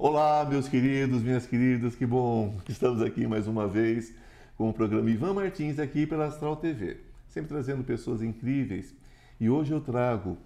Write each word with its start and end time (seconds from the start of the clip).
Olá, 0.00 0.46
meus 0.48 0.68
queridos, 0.68 1.24
minhas 1.24 1.44
queridas, 1.44 1.96
que 1.96 2.06
bom 2.06 2.56
que 2.64 2.70
estamos 2.70 3.02
aqui 3.02 3.26
mais 3.26 3.48
uma 3.48 3.66
vez 3.66 4.14
com 4.56 4.70
o 4.70 4.72
programa 4.72 5.10
Ivan 5.10 5.34
Martins 5.34 5.80
aqui 5.80 6.06
pela 6.06 6.26
Astral 6.26 6.54
TV, 6.54 6.98
sempre 7.26 7.48
trazendo 7.48 7.82
pessoas 7.82 8.22
incríveis. 8.22 8.94
E 9.40 9.50
hoje 9.50 9.72
eu 9.72 9.80
trago, 9.80 10.38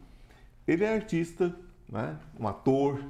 ele 0.66 0.84
é 0.84 0.94
artista, 0.94 1.54
né? 1.86 2.16
um 2.40 2.48
ator, 2.48 3.04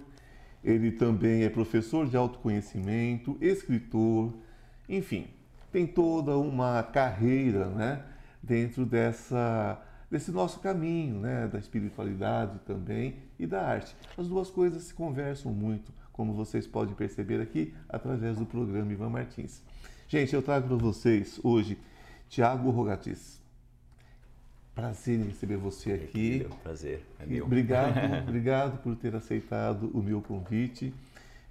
ele 0.64 0.90
também 0.90 1.44
é 1.44 1.48
professor 1.48 2.08
de 2.08 2.16
autoconhecimento, 2.16 3.38
escritor, 3.40 4.34
enfim, 4.88 5.28
tem 5.70 5.86
toda 5.86 6.36
uma 6.36 6.82
carreira 6.82 7.66
né? 7.66 8.02
dentro 8.42 8.84
dessa 8.84 9.80
desse 10.10 10.30
nosso 10.30 10.60
caminho, 10.60 11.20
né, 11.20 11.48
da 11.48 11.58
espiritualidade 11.58 12.58
também 12.66 13.14
e 13.38 13.46
da 13.46 13.62
arte. 13.62 13.96
As 14.18 14.28
duas 14.28 14.50
coisas 14.50 14.82
se 14.82 14.92
conversam 14.92 15.50
muito, 15.54 15.90
como 16.12 16.32
vocês 16.34 16.66
podem 16.66 16.94
perceber 16.94 17.40
aqui 17.40 17.74
através 17.88 18.36
do 18.36 18.46
programa 18.46 18.92
Ivan 18.92 19.08
Martins. 19.10 19.62
Gente, 20.08 20.34
eu 20.34 20.42
trago 20.42 20.68
para 20.68 20.76
vocês 20.76 21.40
hoje 21.42 21.78
Tiago 22.28 22.70
Rogatis. 22.70 23.40
Prazer 24.74 25.20
em 25.20 25.24
receber 25.24 25.56
você 25.56 25.92
aqui. 25.92 26.46
É 26.50 26.54
prazer, 26.62 27.04
é 27.20 27.26
meu. 27.26 27.44
Obrigado, 27.44 27.94
obrigado 28.26 28.78
por 28.82 28.96
ter 28.96 29.14
aceitado 29.14 29.90
o 29.92 30.02
meu 30.02 30.22
convite. 30.22 30.94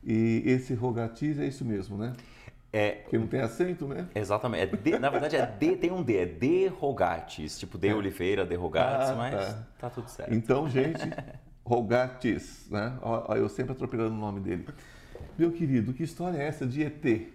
E 0.03 0.41
esse 0.45 0.73
Rogatis 0.73 1.37
é 1.37 1.45
isso 1.45 1.63
mesmo, 1.63 1.97
né? 1.97 2.13
É, 2.73 2.91
Porque 2.91 3.17
não 3.17 3.27
tem 3.27 3.41
acento, 3.41 3.85
né? 3.87 4.07
Exatamente. 4.15 4.73
É 4.73 4.77
de, 4.77 4.97
na 4.97 5.09
verdade, 5.09 5.35
é 5.35 5.45
de, 5.45 5.75
tem 5.75 5.91
um 5.91 6.01
D, 6.01 6.17
é 6.17 6.25
de 6.25 6.67
Rogatis, 6.67 7.59
tipo 7.59 7.77
de 7.77 7.93
Oliveira, 7.93 8.45
de 8.45 8.55
Rogatis, 8.55 9.09
Ah, 9.09 9.15
mas 9.15 9.35
tá. 9.35 9.67
tá. 9.77 9.89
tudo 9.89 10.07
certo. 10.09 10.33
Então, 10.33 10.67
gente, 10.69 11.01
Rogatis, 11.63 12.67
né? 12.69 12.97
Ó, 13.01 13.35
eu 13.35 13.47
sempre 13.47 13.73
atropelando 13.73 14.15
o 14.15 14.19
nome 14.19 14.39
dele. 14.39 14.67
Meu 15.37 15.51
querido, 15.51 15.93
que 15.93 16.03
história 16.03 16.37
é 16.37 16.47
essa 16.47 16.65
de 16.65 16.83
ET? 16.83 17.31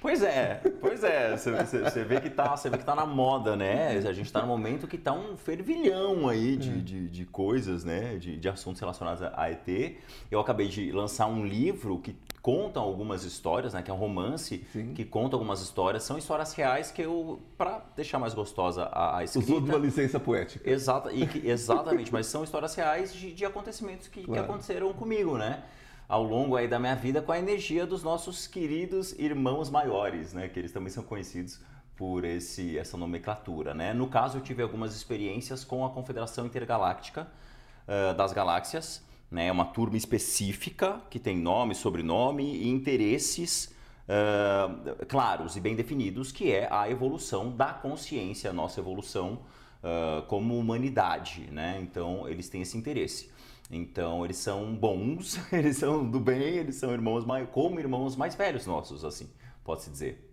Pois 0.00 0.22
é, 0.22 0.60
pois 0.80 1.02
é. 1.02 1.36
Você, 1.36 2.04
vê 2.04 2.20
que 2.20 2.28
tá, 2.28 2.56
você 2.56 2.68
vê 2.68 2.76
que 2.76 2.84
tá 2.84 2.94
na 2.94 3.06
moda, 3.06 3.56
né? 3.56 3.96
A 3.98 4.12
gente 4.12 4.32
tá 4.32 4.40
num 4.40 4.48
momento 4.48 4.86
que 4.86 4.98
tá 4.98 5.12
um 5.12 5.36
fervilhão 5.36 6.28
aí 6.28 6.56
de, 6.56 6.82
de, 6.82 7.08
de 7.08 7.24
coisas, 7.24 7.84
né? 7.84 8.16
De, 8.16 8.36
de 8.36 8.48
assuntos 8.48 8.80
relacionados 8.80 9.22
a 9.22 9.50
ET. 9.50 9.96
Eu 10.30 10.40
acabei 10.40 10.68
de 10.68 10.92
lançar 10.92 11.26
um 11.26 11.44
livro 11.44 11.98
que 11.98 12.14
conta 12.46 12.78
algumas 12.78 13.24
histórias, 13.24 13.74
né? 13.74 13.82
Que 13.82 13.90
é 13.90 13.94
um 13.94 13.96
romance 13.96 14.64
Sim. 14.72 14.94
que 14.94 15.04
conta 15.04 15.34
algumas 15.34 15.60
histórias. 15.60 16.04
São 16.04 16.16
histórias 16.16 16.52
reais 16.54 16.92
que 16.92 17.02
eu, 17.02 17.40
pra 17.58 17.84
deixar 17.96 18.20
mais 18.20 18.34
gostosa 18.34 18.84
a, 18.84 19.18
a 19.18 19.24
escrita... 19.24 19.48
Usou 19.50 19.60
de 19.60 19.68
uma 19.68 19.78
licença 19.80 20.20
poética. 20.20 20.70
Exata, 20.70 21.12
e 21.12 21.26
que- 21.26 21.42
exatamente, 21.50 22.12
mas 22.12 22.26
são 22.26 22.44
histórias 22.44 22.72
reais 22.76 23.12
de, 23.12 23.32
de 23.32 23.44
acontecimentos 23.44 24.06
que, 24.06 24.20
que 24.20 24.26
Claro. 24.26 24.44
aconteceram 24.44 24.92
comigo, 24.92 25.36
né? 25.36 25.64
Ao 26.08 26.22
longo 26.22 26.54
aí 26.54 26.68
da 26.68 26.78
minha 26.78 26.94
vida 26.94 27.20
com 27.20 27.32
a 27.32 27.38
energia 27.40 27.84
dos 27.84 28.04
nossos 28.04 28.46
queridos 28.46 29.12
irmãos 29.18 29.68
maiores, 29.68 30.32
né? 30.32 30.46
Que 30.46 30.60
eles 30.60 30.70
também 30.70 30.90
são 30.90 31.02
conhecidos 31.02 31.58
por 31.96 32.24
esse, 32.24 32.78
essa 32.78 32.96
nomenclatura, 32.96 33.74
né? 33.74 33.92
No 33.92 34.06
caso, 34.06 34.38
eu 34.38 34.40
tive 34.40 34.62
algumas 34.62 34.94
experiências 34.94 35.64
com 35.64 35.84
a 35.84 35.90
Confederação 35.90 36.46
Intergaláctica 36.46 37.26
ah, 37.88 38.12
das 38.12 38.32
Galáxias, 38.32 39.02
né? 39.30 39.50
Uma 39.50 39.64
turma 39.64 39.96
específica 39.96 41.00
que 41.10 41.18
tem 41.18 41.36
nome, 41.36 41.74
sobrenome 41.74 42.56
e 42.56 42.68
interesses 42.68 43.74
ah, 44.08 44.68
claros 45.08 45.56
e 45.56 45.60
bem 45.60 45.74
definidos, 45.74 46.30
que 46.30 46.52
é 46.52 46.68
a 46.72 46.88
evolução 46.88 47.50
da 47.54 47.72
consciência, 47.72 48.50
a 48.50 48.52
nossa 48.52 48.80
evolução 48.80 49.40
ah, 49.82 50.24
como 50.28 50.58
humanidade, 50.58 51.48
né? 51.50 51.78
Então 51.80 52.28
eles 52.28 52.48
têm 52.48 52.62
esse 52.62 52.76
interesse. 52.76 53.30
Então 53.70 54.24
eles 54.24 54.36
são 54.36 54.74
bons, 54.76 55.40
eles 55.52 55.76
são 55.76 56.08
do 56.08 56.20
bem, 56.20 56.56
eles 56.56 56.76
são 56.76 56.92
irmãos 56.92 57.24
mais, 57.24 57.48
como 57.50 57.80
irmãos 57.80 58.14
mais 58.16 58.34
velhos 58.34 58.66
nossos, 58.66 59.04
assim, 59.04 59.28
pode-se 59.64 59.90
dizer. 59.90 60.32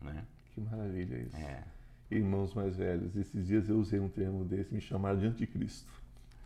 Né? 0.00 0.24
Que 0.54 0.60
maravilha 0.60 1.16
isso. 1.16 1.36
É. 1.36 1.64
Irmãos 2.10 2.54
mais 2.54 2.76
velhos. 2.76 3.16
Esses 3.16 3.46
dias 3.46 3.68
eu 3.68 3.78
usei 3.78 3.98
um 3.98 4.08
termo 4.08 4.44
desse, 4.44 4.74
me 4.74 4.80
chamaram 4.80 5.18
de 5.18 5.26
anticristo. 5.26 5.90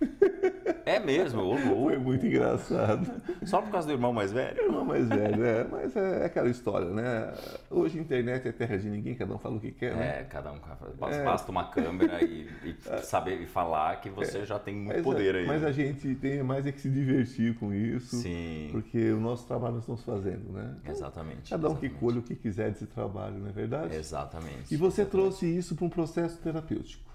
É 0.86 1.00
mesmo, 1.00 1.42
ô 1.42 1.56
Foi 1.58 1.98
muito 1.98 2.24
engraçado. 2.24 3.10
Só 3.44 3.60
por 3.60 3.72
causa 3.72 3.88
do 3.88 3.92
irmão 3.92 4.12
mais 4.12 4.30
velho? 4.30 4.62
Irmão 4.62 4.84
mais 4.84 5.08
velho, 5.08 5.44
é, 5.44 5.64
mas 5.64 5.97
é 5.97 6.24
aquela 6.24 6.48
história, 6.48 6.88
né? 6.88 7.34
Hoje 7.69 7.98
a 7.98 8.02
internet 8.02 8.47
é 8.47 8.52
terra 8.52 8.78
de 8.78 8.88
ninguém, 8.88 9.16
cada 9.16 9.34
um 9.34 9.38
fala 9.38 9.56
o 9.56 9.60
que 9.60 9.72
quer, 9.72 9.97
né? 9.97 10.20
É, 10.20 10.22
cada 10.22 10.52
um 10.52 10.60
basta, 10.97 11.24
basta 11.24 11.50
uma 11.50 11.64
câmera 11.64 12.22
e, 12.22 12.48
e 12.64 12.76
saber 13.02 13.41
e 13.41 13.47
falar 13.47 14.00
que 14.00 14.08
você 14.08 14.47
já 14.47 14.60
tem 14.60 14.76
muito 14.76 14.94
Mas, 14.94 15.02
poder 15.02 15.34
é, 15.34 15.38
aí. 15.41 15.47
mas 15.47 15.64
a 15.64 15.72
gente 15.72 16.14
tem 16.14 16.41
mais 16.44 16.64
é 16.64 16.70
que 16.70 16.80
se 16.80 16.88
divertir 16.88 17.56
com 17.56 17.74
isso, 17.74 18.14
Sim, 18.14 18.68
porque 18.70 19.10
o 19.10 19.20
nosso 19.20 19.44
trabalho 19.44 19.74
nós 19.74 19.82
estamos 19.82 20.04
fazendo, 20.04 20.53
né? 20.53 20.76
Então, 20.82 20.94
exatamente. 20.94 21.50
Cada 21.50 21.68
um 21.68 21.74
que 21.74 21.86
exatamente. 21.86 22.00
colhe 22.00 22.18
o 22.20 22.22
que 22.22 22.36
quiser 22.36 22.70
desse 22.70 22.86
trabalho, 22.86 23.38
não 23.38 23.48
é 23.48 23.53
verdade? 23.53 23.97
Exatamente. 23.97 24.72
E 24.72 24.76
você 24.76 25.03
exatamente. 25.03 25.10
trouxe 25.10 25.47
isso 25.47 25.74
para 25.74 25.84
um 25.84 25.91
processo 25.91 26.38
terapêutico. 26.38 27.05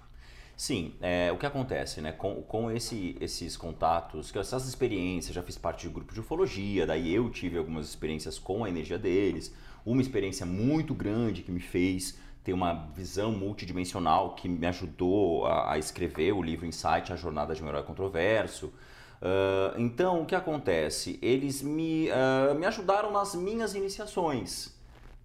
Sim, 0.56 0.94
é, 1.00 1.32
o 1.32 1.38
que 1.38 1.46
acontece, 1.46 2.00
né, 2.00 2.12
com, 2.12 2.42
com 2.42 2.70
esse, 2.70 3.16
esses 3.20 3.56
contatos, 3.56 4.34
essas 4.36 4.68
experiências, 4.68 5.34
já 5.34 5.42
fiz 5.42 5.58
parte 5.58 5.88
de 5.88 5.92
grupo 5.92 6.14
de 6.14 6.20
ufologia, 6.20 6.86
daí 6.86 7.12
eu 7.12 7.28
tive 7.30 7.58
algumas 7.58 7.88
experiências 7.88 8.38
com 8.38 8.64
a 8.64 8.68
energia 8.68 8.98
deles, 8.98 9.52
uma 9.84 10.00
experiência 10.00 10.46
muito 10.46 10.94
grande 10.94 11.42
que 11.42 11.50
me 11.50 11.58
fez 11.60 12.18
ter 12.44 12.52
uma 12.52 12.90
visão 12.94 13.32
multidimensional 13.32 14.34
que 14.34 14.48
me 14.48 14.66
ajudou 14.66 15.46
a, 15.46 15.72
a 15.72 15.78
escrever 15.78 16.32
o 16.32 16.42
livro 16.42 16.66
Insight, 16.66 17.12
A 17.12 17.16
Jornada 17.16 17.54
de 17.54 17.62
um 17.62 17.68
Herói 17.68 17.82
Controverso. 17.82 18.72
Ah, 19.20 19.74
então, 19.78 20.22
o 20.22 20.26
que 20.26 20.34
acontece? 20.34 21.18
Eles 21.22 21.62
me, 21.62 22.10
ah, 22.10 22.54
me 22.54 22.66
ajudaram 22.66 23.12
nas 23.12 23.34
minhas 23.34 23.74
iniciações 23.74 24.81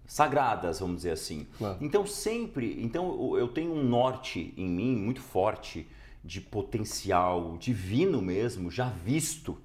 sagradas, 0.08 0.80
vamos 0.80 0.96
dizer 0.96 1.12
assim. 1.12 1.46
Claro. 1.58 1.76
Então 1.80 2.04
sempre, 2.06 2.82
então 2.82 3.36
eu- 3.36 3.46
tenho 3.46 3.72
um 3.72 3.84
norte 3.84 4.52
em 4.56 4.66
mim 4.68 4.96
muito 4.96 5.20
forte 5.20 5.86
de 6.24 6.40
potencial 6.40 7.56
divino 7.58 8.20
mesmo, 8.20 8.70
já 8.70 8.88
visto. 8.88 9.56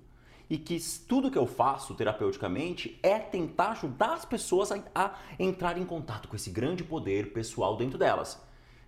E 0.49 0.57
que 0.57 0.77
tudo 1.07 1.31
que 1.31 1.37
eu 1.37 1.47
faço 1.47 1.95
terapeuticamente 1.95 2.99
é 3.01 3.17
tentar 3.17 3.71
ajudar 3.71 4.13
as 4.13 4.25
pessoas 4.25 4.71
a, 4.71 4.83
a 4.93 5.13
entrar 5.39 5.77
em 5.77 5.85
contato 5.85 6.27
com 6.27 6.35
esse 6.35 6.51
grande 6.51 6.83
poder 6.83 7.31
pessoal 7.33 7.75
dentro 7.77 7.97
delas. 7.97 8.39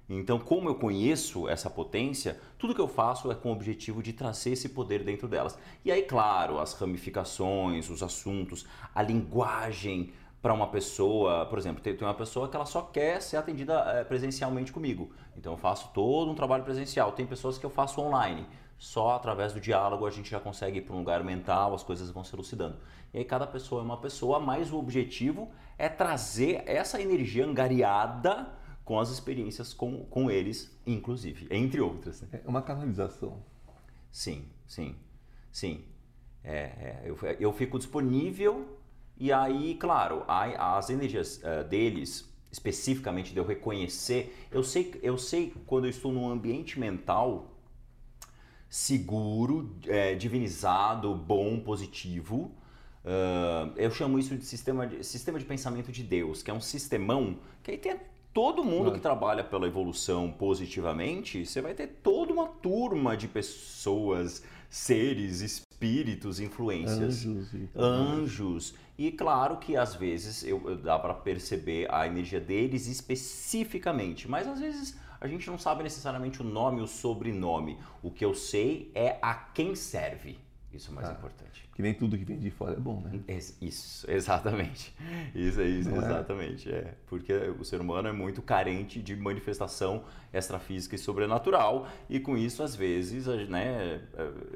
Então, 0.08 0.38
como 0.38 0.70
eu 0.70 0.76
conheço 0.76 1.50
essa 1.50 1.68
potência, 1.68 2.40
tudo 2.60 2.76
que 2.76 2.82
eu 2.82 2.88
faço 2.88 3.32
é 3.32 3.36
com 3.36 3.50
o 3.50 3.54
objetivo 3.54 4.04
de 4.04 4.14
trazer 4.14 4.52
esse 4.52 4.70
poder 4.70 5.04
dentro 5.04 5.28
delas. 5.28 5.58
E 5.84 5.92
aí, 5.92 6.04
claro, 6.04 6.60
as 6.60 6.74
ramificações, 6.74 7.90
os 7.90 8.04
assuntos, 8.04 8.68
a 8.94 9.02
linguagem 9.02 10.12
para 10.46 10.54
uma 10.54 10.68
pessoa, 10.68 11.48
por 11.48 11.58
exemplo, 11.58 11.82
tem 11.82 11.98
tem 11.98 12.08
uma 12.08 12.14
pessoa 12.14 12.48
que 12.48 12.56
ela 12.56 12.68
só 12.68 12.84
quer 12.84 13.20
ser 13.20 13.36
atendida 13.36 13.80
eh, 13.88 14.04
presencialmente 14.04 14.72
comigo. 14.72 15.12
Então 15.36 15.54
eu 15.54 15.58
faço 15.58 15.90
todo 15.92 16.30
um 16.30 16.36
trabalho 16.36 16.64
presencial. 16.64 17.14
Tem 17.14 17.26
pessoas 17.26 17.58
que 17.58 17.66
eu 17.66 17.70
faço 17.72 18.00
online. 18.00 18.46
Só 18.78 19.16
através 19.16 19.54
do 19.54 19.60
diálogo 19.60 20.06
a 20.06 20.12
gente 20.12 20.30
já 20.30 20.40
consegue 20.40 20.78
ir 20.78 20.82
para 20.84 20.94
um 20.94 21.00
lugar 21.00 21.24
mental, 21.24 21.74
as 21.74 21.82
coisas 21.82 22.12
vão 22.12 22.24
se 22.24 22.36
elucidando. 22.36 22.78
E 23.12 23.18
aí 23.18 23.26
cada 23.26 23.48
pessoa 23.48 23.82
é 23.82 23.86
uma 23.86 23.98
pessoa, 23.98 24.40
mas 24.40 24.72
o 24.72 24.78
objetivo 24.78 25.50
é 25.80 25.90
trazer 25.90 26.62
essa 26.68 27.02
energia 27.02 27.44
angariada 27.44 28.48
com 28.84 29.00
as 29.00 29.10
experiências 29.10 29.74
com, 29.74 30.06
com 30.06 30.30
eles, 30.30 30.80
inclusive, 30.86 31.48
entre 31.50 31.82
outras. 31.82 32.22
né? 32.22 32.42
É 32.46 32.48
uma 32.48 32.62
canalização. 32.62 33.42
Sim, 34.12 34.46
sim, 34.68 34.96
sim. 35.52 35.86
É, 36.44 36.54
é, 36.56 37.02
eu, 37.04 37.18
eu 37.40 37.52
fico 37.52 37.80
disponível 37.80 38.75
e 39.18 39.32
aí, 39.32 39.76
claro, 39.76 40.24
as 40.28 40.90
energias 40.90 41.40
eh, 41.44 41.64
deles, 41.64 42.30
especificamente 42.52 43.32
de 43.34 43.38
eu 43.40 43.46
reconhecer, 43.46 44.36
eu 44.52 44.64
sei, 44.64 45.00
eu 45.04 45.18
sei 45.18 45.54
quando 45.66 45.86
eu 45.86 45.90
estou 45.90 46.12
num 46.12 46.30
ambiente 46.30 46.80
mental 46.80 47.52
seguro, 48.70 49.76
eh, 49.88 50.16
divinizado, 50.16 51.14
bom, 51.16 51.60
positivo. 51.60 52.52
ah, 53.06 53.70
eu 53.78 53.92
chamo 53.92 54.18
isso 54.20 54.36
de 54.36 54.44
sistema, 54.46 54.88
de 54.88 55.04
sistema 55.04 55.38
de 55.40 55.46
pensamento 55.46 55.92
de 55.92 56.04
Deus, 56.04 56.42
que 56.44 56.50
é 56.52 56.54
um 56.54 56.60
sistemão 56.62 57.38
que 57.64 57.72
aí 57.72 57.78
tem 57.78 57.96
todo 58.34 58.64
mundo 58.64 58.86
Claro. 58.86 58.96
que 58.96 59.00
trabalha 59.00 59.44
pela 59.44 59.66
evolução 59.68 60.30
positivamente, 60.32 61.46
você 61.46 61.62
vai 61.62 61.74
ter 61.74 61.88
toda 62.04 62.34
uma 62.34 62.48
turma 62.48 63.16
de 63.16 63.28
pessoas, 63.30 64.44
seres, 64.70 65.40
espíritos, 65.42 65.65
influências 66.40 67.26
Anjos 67.26 67.54
e... 67.54 67.70
anjos. 67.76 68.74
E 68.98 69.12
claro 69.12 69.58
que 69.58 69.76
às 69.76 69.94
vezes 69.96 70.44
eu, 70.44 70.62
eu- 70.70 70.78
dá 70.78 70.98
para 70.98 71.14
perceber 71.14 71.88
a 71.94 72.08
energia 72.08 72.40
deles 72.40 72.88
especificamente, 72.88 74.28
mas 74.30 74.48
às 74.48 74.60
vezes 74.60 74.98
a 75.20 75.28
gente 75.28 75.48
não 75.50 75.58
sabe 75.58 75.84
necessariamente 75.84 76.42
o 76.42 76.46
nome 76.46 76.80
e 76.80 76.84
o 76.84 76.88
sobrenome. 76.88 77.78
O 78.02 78.12
que 78.12 78.24
eu 78.24 78.34
sei 78.34 78.92
é 78.94 79.18
a 79.22 79.34
quem 79.34 79.76
serve. 79.76 80.38
Isso 80.76 80.90
é 80.90 80.92
o 80.92 80.96
mais 80.96 81.10
Ah. 81.10 81.14
importante. 81.14 81.70
Que 81.74 81.82
nem 81.82 81.94
tudo 81.94 82.18
que 82.18 82.24
vem 82.26 82.38
de 82.38 82.52
fora 82.52 82.74
é 82.74 82.80
bom, 82.80 83.02
né? 83.02 83.20
Ex- 83.28 83.58
Isso, 83.62 84.10
exatamente. 84.10 84.94
Isso 85.36 85.60
é 85.62 85.66
isso, 85.66 85.90
é? 85.90 85.98
exatamente. 85.98 86.72
É. 86.72 86.94
Porque 87.08 87.34
o 87.34 87.64
ser 87.66 87.82
humano 87.82 88.08
é 88.08 88.12
muito 88.12 88.42
carente 88.42 89.02
de 89.02 89.16
manifestação 89.16 90.04
extrafísica 90.34 90.96
e 90.96 90.98
sobrenatural, 90.98 91.88
e 92.10 92.20
com 92.20 92.38
isso, 92.38 92.62
às 92.64 92.76
vezes, 92.76 93.28
a, 93.28 93.36
né, 93.36 94.02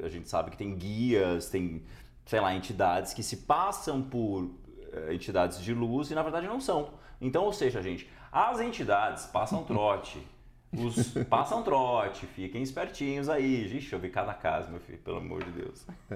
a 0.04 0.10
gente 0.10 0.27
sabe 0.30 0.51
que 0.51 0.57
tem 0.57 0.75
guias, 0.75 1.50
tem 1.50 1.83
sei 2.25 2.39
lá, 2.39 2.54
entidades 2.54 3.13
que 3.13 3.24
se 3.24 3.38
passam 3.38 4.01
por 4.04 4.51
eh, 4.94 5.13
entidades 5.15 5.60
de 5.62 5.74
luz 5.74 6.12
e 6.12 6.15
na 6.15 6.22
verdade 6.22 6.45
não 6.48 6.62
são. 6.62 6.92
Então, 7.19 7.44
ou 7.44 7.51
seja, 7.51 7.81
gente, 7.81 8.07
as 8.31 8.60
entidades 8.60 9.25
passam 9.25 9.63
trote. 9.63 10.19
Os 10.71 11.13
passam 11.27 11.63
trote, 11.63 12.25
fiquem 12.27 12.62
espertinhos 12.62 13.27
aí. 13.27 13.75
Ixi, 13.75 13.94
eu 13.94 14.00
vi 14.00 14.10
cada 14.10 14.33
caso, 14.33 14.69
meu 14.69 14.80
filho, 14.80 15.00
pelo 15.00 15.18
amor 15.18 15.44
de 15.44 15.51
Deus. 15.51 15.86
É, 16.12 16.16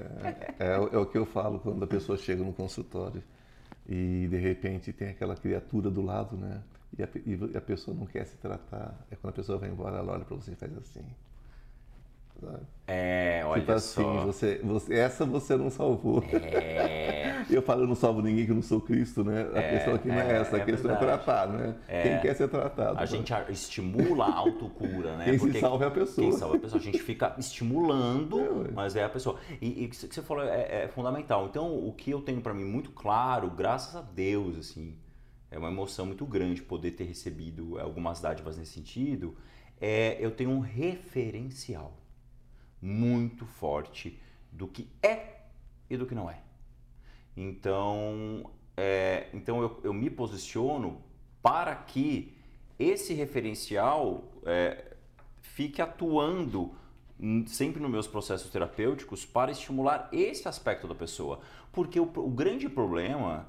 é, 0.59 0.73
é, 0.73 0.77
o 0.77 1.05
que 1.05 1.17
eu 1.17 1.25
falo 1.25 1.59
quando 1.59 1.83
a 1.83 1.87
pessoa 1.87 2.17
chega 2.17 2.43
no 2.43 2.53
consultório 2.53 3.23
e 3.87 4.27
de 4.27 4.37
repente 4.37 4.93
tem 4.93 5.09
aquela 5.09 5.35
criatura 5.35 5.89
do 5.89 6.01
lado, 6.01 6.37
né? 6.37 6.61
E 6.97 7.01
a, 7.01 7.09
e 7.25 7.57
a 7.57 7.61
pessoa 7.61 7.97
não 7.97 8.05
quer 8.05 8.25
se 8.25 8.37
tratar. 8.37 8.95
É 9.09 9.15
quando 9.15 9.33
a 9.33 9.35
pessoa 9.35 9.57
vai 9.57 9.69
embora, 9.69 9.97
ela 9.97 10.13
olha 10.13 10.25
para 10.25 10.35
você 10.35 10.51
e 10.51 10.55
faz 10.55 10.77
assim. 10.77 11.05
É, 12.85 13.41
olha 13.45 13.61
tipo 13.61 13.71
assim, 13.71 14.01
só. 14.01 14.25
Você, 14.25 14.59
você, 14.61 14.93
essa 14.93 15.25
você 15.25 15.55
não 15.55 15.69
salvou. 15.69 16.21
É. 16.33 17.45
eu 17.49 17.61
falo, 17.61 17.83
eu 17.83 17.87
não 17.87 17.95
salvo 17.95 18.21
ninguém 18.21 18.45
que 18.45 18.51
eu 18.51 18.55
não 18.55 18.61
sou 18.61 18.81
Cristo, 18.81 19.23
né? 19.23 19.47
A 19.53 19.59
é, 19.59 19.69
questão 19.71 19.95
aqui 19.95 20.07
não 20.09 20.19
é, 20.19 20.31
é 20.31 20.41
essa, 20.41 20.57
a 20.57 20.59
é 20.59 20.65
questão 20.65 20.91
é 20.91 20.97
verdade. 20.97 21.21
é 21.21 21.23
tratar, 21.23 21.47
né? 21.47 21.75
Quem 21.87 22.19
quer 22.19 22.35
ser 22.35 22.49
tratado. 22.49 22.99
A 22.99 23.05
gente 23.05 23.33
estimula 23.49 24.25
a 24.25 24.35
autocura, 24.35 25.15
né? 25.15 25.25
Quem 25.25 25.39
Porque 25.39 25.53
se 25.53 25.59
salva 25.61 25.85
é 25.85 25.87
a 25.87 25.91
pessoa. 25.91 26.29
Quem 26.29 26.37
salva 26.37 26.55
é 26.55 26.57
a 26.57 26.61
pessoa. 26.61 26.81
A 26.81 26.83
gente 26.83 26.99
fica 26.99 27.35
estimulando, 27.37 28.69
mas 28.73 28.97
é 28.97 29.03
a 29.05 29.09
pessoa. 29.09 29.39
E, 29.61 29.85
o 29.85 29.89
que 29.89 29.95
você 29.95 30.21
falou 30.21 30.43
é, 30.43 30.87
fundamental. 30.89 31.47
Então, 31.49 31.73
o 31.87 31.93
que 31.93 32.11
eu 32.11 32.21
tenho 32.21 32.41
para 32.41 32.53
mim 32.53 32.65
muito 32.65 32.91
claro, 32.91 33.49
graças 33.49 33.95
a 33.95 34.01
Deus, 34.01 34.57
assim, 34.57 34.97
é 35.49 35.57
uma 35.57 35.69
emoção 35.69 36.05
muito 36.05 36.25
grande 36.25 36.61
poder 36.61 36.91
ter 36.91 37.05
recebido 37.05 37.79
algumas 37.79 38.19
dádivas 38.19 38.57
nesse 38.57 38.73
sentido, 38.73 39.37
é 39.79 40.17
eu 40.19 40.31
tenho 40.31 40.49
um 40.49 40.59
referencial 40.59 42.02
muito 42.83 43.45
forte 43.45 44.19
do 44.51 44.67
que 44.67 44.89
é 45.01 45.37
e 45.89 45.95
do 45.95 46.05
que 46.05 46.13
não 46.13 46.29
é. 46.29 46.41
Então, 47.35 48.51
é, 48.75 49.29
então 49.33 49.61
eu, 49.61 49.79
eu, 49.85 49.93
me 49.93 50.09
posiciono 50.09 51.01
para 51.41 51.73
que 51.73 52.35
esse 52.77 53.13
referencial 53.13 54.25
é, 54.45 54.95
fique 55.41 55.81
atuando 55.81 56.75
sempre 57.47 57.81
nos 57.81 57.89
meus 57.89 58.05
processos 58.05 58.51
terapêuticos 58.51 59.25
para 59.25 59.51
estimular 59.51 60.09
esse 60.11 60.45
aspecto 60.47 60.85
da 60.85 60.93
pessoa. 60.93 61.39
Porque 61.71 61.97
o, 61.97 62.03
o 62.03 62.29
grande 62.29 62.67
problema, 62.67 63.47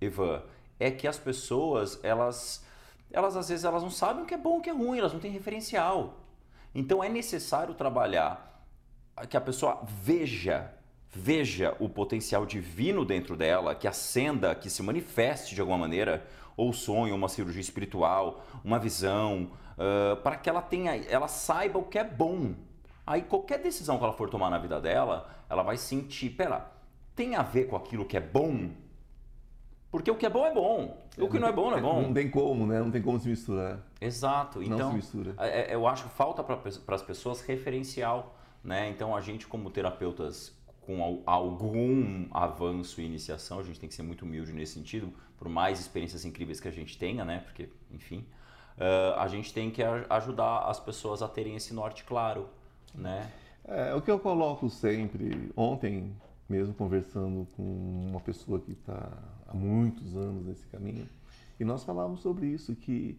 Ivan, 0.00 0.44
é 0.78 0.88
que 0.88 1.08
as 1.08 1.18
pessoas, 1.18 1.98
elas, 2.04 2.64
elas 3.10 3.36
às 3.36 3.48
vezes 3.48 3.64
elas 3.64 3.82
não 3.82 3.90
sabem 3.90 4.22
o 4.22 4.26
que 4.26 4.34
é 4.34 4.38
bom 4.38 4.56
e 4.56 4.58
o 4.60 4.62
que 4.62 4.70
é 4.70 4.72
ruim, 4.72 4.98
elas 4.98 5.12
não 5.12 5.18
têm 5.18 5.32
referencial. 5.32 6.19
Então 6.74 7.02
é 7.02 7.08
necessário 7.08 7.74
trabalhar 7.74 8.64
que 9.28 9.36
a 9.36 9.40
pessoa 9.40 9.82
veja, 9.84 10.72
veja 11.10 11.76
o 11.78 11.88
potencial 11.88 12.46
divino 12.46 13.04
dentro 13.04 13.36
dela, 13.36 13.74
que 13.74 13.88
acenda, 13.88 14.54
que 14.54 14.70
se 14.70 14.82
manifeste 14.82 15.54
de 15.54 15.60
alguma 15.60 15.78
maneira, 15.78 16.26
ou 16.56 16.72
sonho, 16.72 17.14
uma 17.14 17.28
cirurgia 17.28 17.60
espiritual, 17.60 18.44
uma 18.64 18.78
visão, 18.78 19.50
uh, 19.76 20.16
para 20.22 20.36
que 20.36 20.48
ela 20.48 20.62
tenha, 20.62 20.94
ela 21.08 21.28
saiba 21.28 21.78
o 21.78 21.84
que 21.84 21.98
é 21.98 22.04
bom. 22.04 22.54
Aí 23.06 23.22
qualquer 23.22 23.58
decisão 23.58 23.98
que 23.98 24.04
ela 24.04 24.12
for 24.12 24.30
tomar 24.30 24.50
na 24.50 24.58
vida 24.58 24.80
dela, 24.80 25.28
ela 25.48 25.62
vai 25.62 25.76
sentir, 25.76 26.30
pera, 26.30 26.70
tem 27.16 27.34
a 27.34 27.42
ver 27.42 27.66
com 27.66 27.76
aquilo 27.76 28.04
que 28.04 28.16
é 28.16 28.20
bom? 28.20 28.70
Porque 29.90 30.10
o 30.10 30.14
que 30.14 30.24
é 30.24 30.30
bom 30.30 30.46
é 30.46 30.54
bom. 30.54 31.04
O 31.18 31.28
que 31.28 31.38
não 31.38 31.48
é 31.48 31.52
bom 31.52 31.70
não 31.70 31.78
é 31.78 31.80
bom. 31.80 32.02
Não 32.02 32.14
tem 32.14 32.30
como, 32.30 32.66
né? 32.66 32.78
Não 32.78 32.90
tem 32.90 33.02
como 33.02 33.18
se 33.18 33.28
misturar. 33.28 33.80
Exato. 34.00 34.62
Então, 34.62 34.78
não 34.78 34.90
se 34.90 34.96
mistura. 34.96 35.34
É, 35.38 35.72
é, 35.72 35.74
eu 35.74 35.86
acho 35.86 36.04
que 36.04 36.10
falta 36.10 36.44
para 36.44 36.60
as 36.94 37.02
pessoas 37.02 37.40
referencial. 37.40 38.36
Né? 38.62 38.88
Então, 38.88 39.16
a 39.16 39.20
gente, 39.20 39.46
como 39.46 39.70
terapeutas 39.70 40.56
com 40.80 41.22
algum 41.26 42.26
avanço 42.30 43.00
e 43.00 43.04
iniciação, 43.04 43.58
a 43.58 43.62
gente 43.62 43.78
tem 43.78 43.88
que 43.88 43.94
ser 43.94 44.02
muito 44.02 44.24
humilde 44.24 44.52
nesse 44.52 44.74
sentido, 44.74 45.12
por 45.38 45.48
mais 45.48 45.78
experiências 45.78 46.24
incríveis 46.24 46.60
que 46.60 46.68
a 46.68 46.70
gente 46.70 46.98
tenha, 46.98 47.24
né? 47.24 47.42
Porque, 47.44 47.68
enfim, 47.92 48.26
uh, 48.76 49.18
a 49.18 49.28
gente 49.28 49.52
tem 49.52 49.70
que 49.70 49.82
ajudar 49.82 50.64
as 50.66 50.80
pessoas 50.80 51.22
a 51.22 51.28
terem 51.28 51.54
esse 51.54 51.72
norte 51.72 52.02
claro, 52.04 52.48
né? 52.94 53.30
É, 53.64 53.94
o 53.94 54.02
que 54.02 54.10
eu 54.10 54.18
coloco 54.18 54.68
sempre, 54.68 55.52
ontem 55.56 56.12
mesmo 56.48 56.74
conversando 56.74 57.46
com 57.56 57.62
uma 58.10 58.20
pessoa 58.20 58.58
que 58.58 58.72
está 58.72 59.16
há 59.50 59.54
muitos 59.54 60.16
anos 60.16 60.46
nesse 60.46 60.66
caminho, 60.68 61.06
e 61.58 61.64
nós 61.64 61.84
falávamos 61.84 62.20
sobre 62.20 62.46
isso, 62.46 62.74
que 62.74 63.18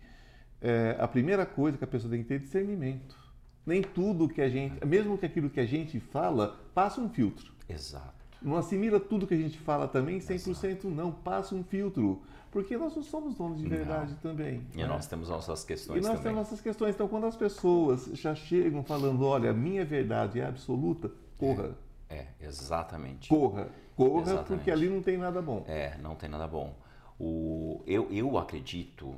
é, 0.62 0.96
a 1.00 1.08
primeira 1.08 1.46
coisa 1.46 1.78
que 1.78 1.84
a 1.84 1.88
pessoa 1.88 2.10
tem 2.10 2.24
que 2.24 2.28
ter 2.30 2.36
é 2.36 2.40
discernimento. 2.40 3.20
Nem 3.66 3.84
tudo 3.84 4.28
que 4.28 4.42
a 4.42 4.50
gente, 4.50 4.84
mesmo 4.86 5.18
que 5.18 5.26
aquilo 5.26 5.50
que 5.50 5.60
a 5.60 5.66
gente 5.66 6.00
fala, 6.00 6.60
passa 6.74 7.00
um 7.00 7.10
filtro. 7.10 7.52
Exato. 7.70 8.22
Não 8.42 8.56
assimila 8.58 9.00
tudo 9.00 9.28
que 9.28 9.36
a 9.36 9.38
gente 9.38 9.60
fala 9.60 9.88
também 9.88 10.18
100% 10.18 10.66
Exato. 10.66 10.90
não, 10.90 11.12
passa 11.12 11.54
um 11.54 11.64
filtro. 11.64 12.24
Porque 12.50 12.76
nós 12.76 12.96
não 12.96 13.04
somos 13.04 13.36
donos 13.36 13.60
de 13.60 13.68
verdade 13.68 14.14
não. 14.14 14.32
também. 14.32 14.62
E 14.74 14.78
né? 14.78 14.88
nós 14.88 15.08
temos 15.08 15.30
nossas 15.30 15.64
questões 15.64 15.98
E 15.98 16.02
nós 16.02 16.18
também. 16.18 16.24
temos 16.24 16.38
nossas 16.40 16.60
questões. 16.60 16.96
Então, 16.96 17.08
quando 17.08 17.28
as 17.28 17.36
pessoas 17.36 18.10
já 18.14 18.34
chegam 18.34 18.84
falando, 18.84 19.24
olha, 19.24 19.52
a 19.52 19.54
minha 19.54 19.86
verdade 19.86 20.40
é 20.40 20.46
absoluta, 20.46 21.12
corra. 21.38 21.66
É. 21.68 21.91
É, 22.12 22.28
exatamente. 22.42 23.30
Corra, 23.30 23.70
corra, 23.96 24.22
exatamente. 24.22 24.48
porque 24.48 24.70
ali 24.70 24.90
não 24.90 25.02
tem 25.02 25.18
nada 25.18 25.42
bom. 25.42 25.64
É, 25.68 25.98
não 26.00 26.16
tem 26.16 26.30
nada 26.30 26.46
bom. 26.46 26.76
O, 27.18 27.82
eu, 27.88 28.12
eu 28.12 28.38
acredito, 28.38 29.16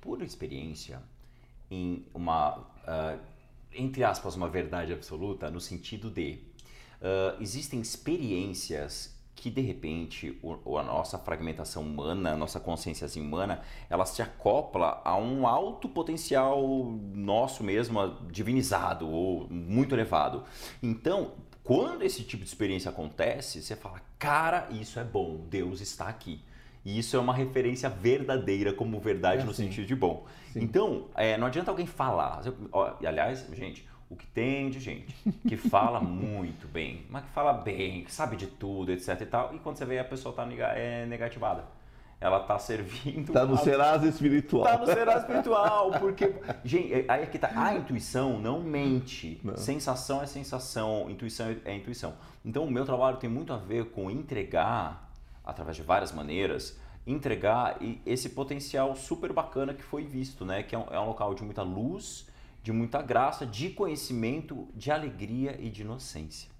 por 0.00 0.22
experiência, 0.22 1.02
em 1.70 2.06
uma, 2.14 2.58
uh, 2.58 3.18
entre 3.74 4.02
aspas, 4.02 4.34
uma 4.34 4.48
verdade 4.48 4.92
absoluta, 4.92 5.50
no 5.50 5.60
sentido 5.60 6.10
de 6.10 6.38
uh, 7.00 7.40
existem 7.40 7.80
experiências 7.80 9.12
que 9.34 9.50
de 9.50 9.60
repente 9.60 10.38
o, 10.42 10.78
a 10.78 10.82
nossa 10.82 11.18
fragmentação 11.18 11.82
humana, 11.82 12.32
a 12.32 12.36
nossa 12.36 12.60
consciência 12.60 13.08
humana, 13.20 13.62
ela 13.90 14.06
se 14.06 14.22
acopla 14.22 15.02
a 15.04 15.16
um 15.16 15.46
alto 15.46 15.88
potencial 15.88 16.62
nosso 17.12 17.64
mesmo, 17.64 17.98
divinizado 18.30 19.08
ou 19.08 19.48
muito 19.50 19.94
elevado. 19.94 20.44
Então, 20.82 21.32
quando 21.64 22.02
esse 22.02 22.22
tipo 22.24 22.42
de 22.42 22.48
experiência 22.48 22.90
acontece, 22.90 23.62
você 23.62 23.76
fala, 23.76 24.00
cara, 24.18 24.68
isso 24.70 24.98
é 24.98 25.04
bom, 25.04 25.46
Deus 25.48 25.80
está 25.80 26.08
aqui. 26.08 26.40
E 26.84 26.98
isso 26.98 27.16
é 27.16 27.20
uma 27.20 27.32
referência 27.32 27.88
verdadeira 27.88 28.72
como 28.72 28.98
verdade 28.98 29.42
é, 29.42 29.44
no 29.44 29.54
sim. 29.54 29.64
sentido 29.64 29.86
de 29.86 29.94
bom. 29.94 30.26
Sim. 30.52 30.64
Então, 30.64 31.06
é, 31.14 31.38
não 31.38 31.46
adianta 31.46 31.70
alguém 31.70 31.86
falar. 31.86 32.42
Aliás, 33.06 33.46
gente, 33.52 33.86
o 34.10 34.16
que 34.16 34.26
tem 34.26 34.68
de 34.68 34.80
gente 34.80 35.14
que 35.46 35.56
fala 35.68 36.00
muito 36.00 36.66
bem, 36.66 37.06
mas 37.08 37.24
que 37.24 37.30
fala 37.30 37.52
bem, 37.52 38.04
que 38.04 38.12
sabe 38.12 38.36
de 38.36 38.48
tudo, 38.48 38.90
etc 38.90 39.20
e 39.20 39.26
tal, 39.26 39.54
e 39.54 39.58
quando 39.60 39.76
você 39.76 39.84
vê 39.84 40.00
a 40.00 40.04
pessoa 40.04 40.32
está 40.32 40.76
é, 40.76 41.06
negativada 41.06 41.64
ela 42.22 42.40
está 42.40 42.56
servindo. 42.56 43.28
Está 43.28 43.44
no 43.44 43.54
a... 43.54 43.58
Serasa 43.58 44.06
espiritual. 44.06 44.64
Está 44.64 44.78
no 44.78 44.86
Serasa 44.86 45.18
espiritual, 45.26 45.90
porque. 45.98 46.32
Gente, 46.64 46.94
é, 46.94 47.04
aí 47.08 47.24
é 47.24 47.26
que 47.26 47.36
tá. 47.36 47.50
A 47.54 47.74
intuição 47.74 48.38
não 48.38 48.62
mente. 48.62 49.40
Não. 49.42 49.56
Sensação 49.56 50.22
é 50.22 50.26
sensação, 50.26 51.10
intuição 51.10 51.48
é, 51.48 51.56
é 51.64 51.76
intuição. 51.76 52.14
Então, 52.44 52.64
o 52.64 52.70
meu 52.70 52.84
trabalho 52.84 53.16
tem 53.16 53.28
muito 53.28 53.52
a 53.52 53.56
ver 53.56 53.86
com 53.86 54.08
entregar, 54.08 55.12
através 55.44 55.76
de 55.76 55.82
várias 55.82 56.12
maneiras, 56.12 56.78
entregar 57.04 57.78
esse 58.06 58.28
potencial 58.28 58.94
super 58.94 59.32
bacana 59.32 59.74
que 59.74 59.82
foi 59.82 60.04
visto, 60.04 60.44
né? 60.44 60.62
Que 60.62 60.76
é 60.76 60.78
um, 60.78 60.86
é 60.92 61.00
um 61.00 61.06
local 61.06 61.34
de 61.34 61.42
muita 61.42 61.62
luz, 61.62 62.28
de 62.62 62.70
muita 62.70 63.02
graça, 63.02 63.44
de 63.44 63.70
conhecimento, 63.70 64.68
de 64.74 64.92
alegria 64.92 65.56
e 65.60 65.68
de 65.68 65.82
inocência 65.82 66.52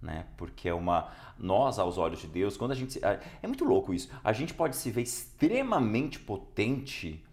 né? 0.00 0.26
Porque 0.36 0.68
é 0.68 0.74
uma 0.74 1.12
nós 1.38 1.78
aos 1.78 1.98
olhos 1.98 2.20
de 2.20 2.26
Deus, 2.26 2.56
quando 2.56 2.72
a 2.72 2.74
gente 2.74 3.00
é 3.02 3.46
muito 3.46 3.64
louco 3.64 3.94
isso. 3.94 4.10
A 4.22 4.32
gente 4.32 4.54
pode 4.54 4.76
se 4.76 4.90
ver 4.90 5.02
extremamente 5.02 6.18
potente 6.18 7.24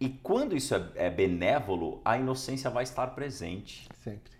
e 0.00 0.08
quando 0.08 0.56
isso 0.56 0.74
é, 0.74 0.90
é 0.94 1.10
benévolo, 1.10 2.00
a 2.02 2.16
inocência 2.16 2.70
vai 2.70 2.84
estar 2.84 3.08
presente. 3.08 3.86
Sempre. 4.02 4.39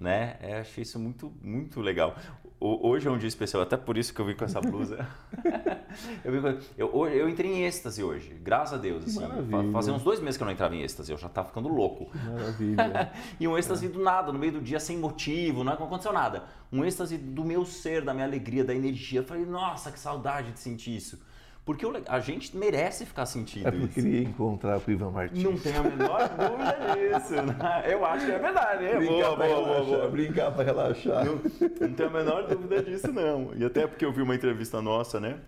Né? 0.00 0.38
Eu 0.42 0.56
achei 0.58 0.82
isso 0.82 0.98
muito 0.98 1.30
muito 1.42 1.80
legal 1.80 2.16
hoje 2.60 3.08
é 3.08 3.10
um 3.10 3.16
dia 3.16 3.28
especial, 3.28 3.62
até 3.62 3.76
por 3.76 3.96
isso 3.96 4.12
que 4.12 4.20
eu 4.20 4.26
vim 4.26 4.34
com 4.34 4.44
essa 4.44 4.60
blusa. 4.60 5.08
eu, 6.22 6.42
com, 6.42 6.58
eu, 6.76 7.08
eu, 7.08 7.28
entrei 7.28 7.50
em 7.50 7.64
êxtase 7.64 8.02
hoje, 8.02 8.34
graças 8.42 8.74
a 8.74 8.76
Deus. 8.76 9.04
Assim, 9.04 9.72
fazia 9.72 9.92
uns 9.92 10.02
dois 10.02 10.20
meses 10.20 10.36
que 10.36 10.42
eu 10.42 10.46
não 10.46 10.52
entrava 10.52 10.76
em 10.76 10.82
êxtase, 10.82 11.10
eu 11.10 11.16
já 11.16 11.26
estava 11.26 11.48
ficando 11.48 11.68
louco. 11.68 12.10
Maravilha. 12.14 13.12
e 13.40 13.48
um 13.48 13.56
êxtase 13.56 13.86
é. 13.86 13.88
do 13.88 14.02
nada, 14.02 14.30
no 14.30 14.38
meio 14.38 14.52
do 14.52 14.60
dia, 14.60 14.78
sem 14.78 14.98
motivo, 14.98 15.64
não 15.64 15.72
aconteceu 15.72 16.12
nada. 16.12 16.44
Um 16.70 16.84
êxtase 16.84 17.16
do 17.16 17.44
meu 17.44 17.64
ser, 17.64 18.04
da 18.04 18.12
minha 18.12 18.26
alegria, 18.26 18.62
da 18.62 18.74
energia. 18.74 19.20
Eu 19.20 19.24
falei, 19.24 19.46
nossa, 19.46 19.90
que 19.90 19.98
saudade 19.98 20.52
de 20.52 20.60
sentir 20.60 20.94
isso. 20.94 21.18
Porque 21.64 21.86
a 22.08 22.20
gente 22.20 22.56
merece 22.56 23.04
ficar 23.06 23.26
sentindo 23.26 23.68
é 23.68 23.70
porque 23.70 23.84
isso. 23.84 23.94
queria 23.94 24.22
encontrar 24.22 24.78
o 24.78 24.90
Ivan 24.90 25.10
Martins. 25.10 25.42
Não 25.44 25.56
tenho 25.56 25.78
a 25.80 25.82
menor 25.82 26.28
dúvida 26.28 27.18
disso. 27.18 27.34
Né? 27.34 27.84
Eu 27.92 28.04
acho 28.04 28.26
que 28.26 28.32
é 28.32 28.38
verdade. 28.38 28.84
É 28.86 28.96
brincar 28.96 29.14
boa, 29.14 29.36
boa, 29.36 29.64
boa, 29.64 29.84
boa. 29.84 30.08
Brincar 30.08 30.50
para 30.52 30.64
relaxar. 30.64 31.24
Não, 31.24 31.34
não 31.36 31.92
tenho 31.94 32.08
a 32.08 32.12
menor 32.12 32.46
dúvida 32.48 32.82
disso, 32.82 33.12
não. 33.12 33.52
E 33.54 33.64
até 33.64 33.86
porque 33.86 34.04
eu 34.04 34.12
vi 34.12 34.22
uma 34.22 34.34
entrevista 34.34 34.80
nossa, 34.82 35.20
né? 35.20 35.38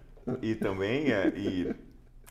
E 0.40 0.54
também, 0.54 1.11
é, 1.11 1.28
e 1.35 1.75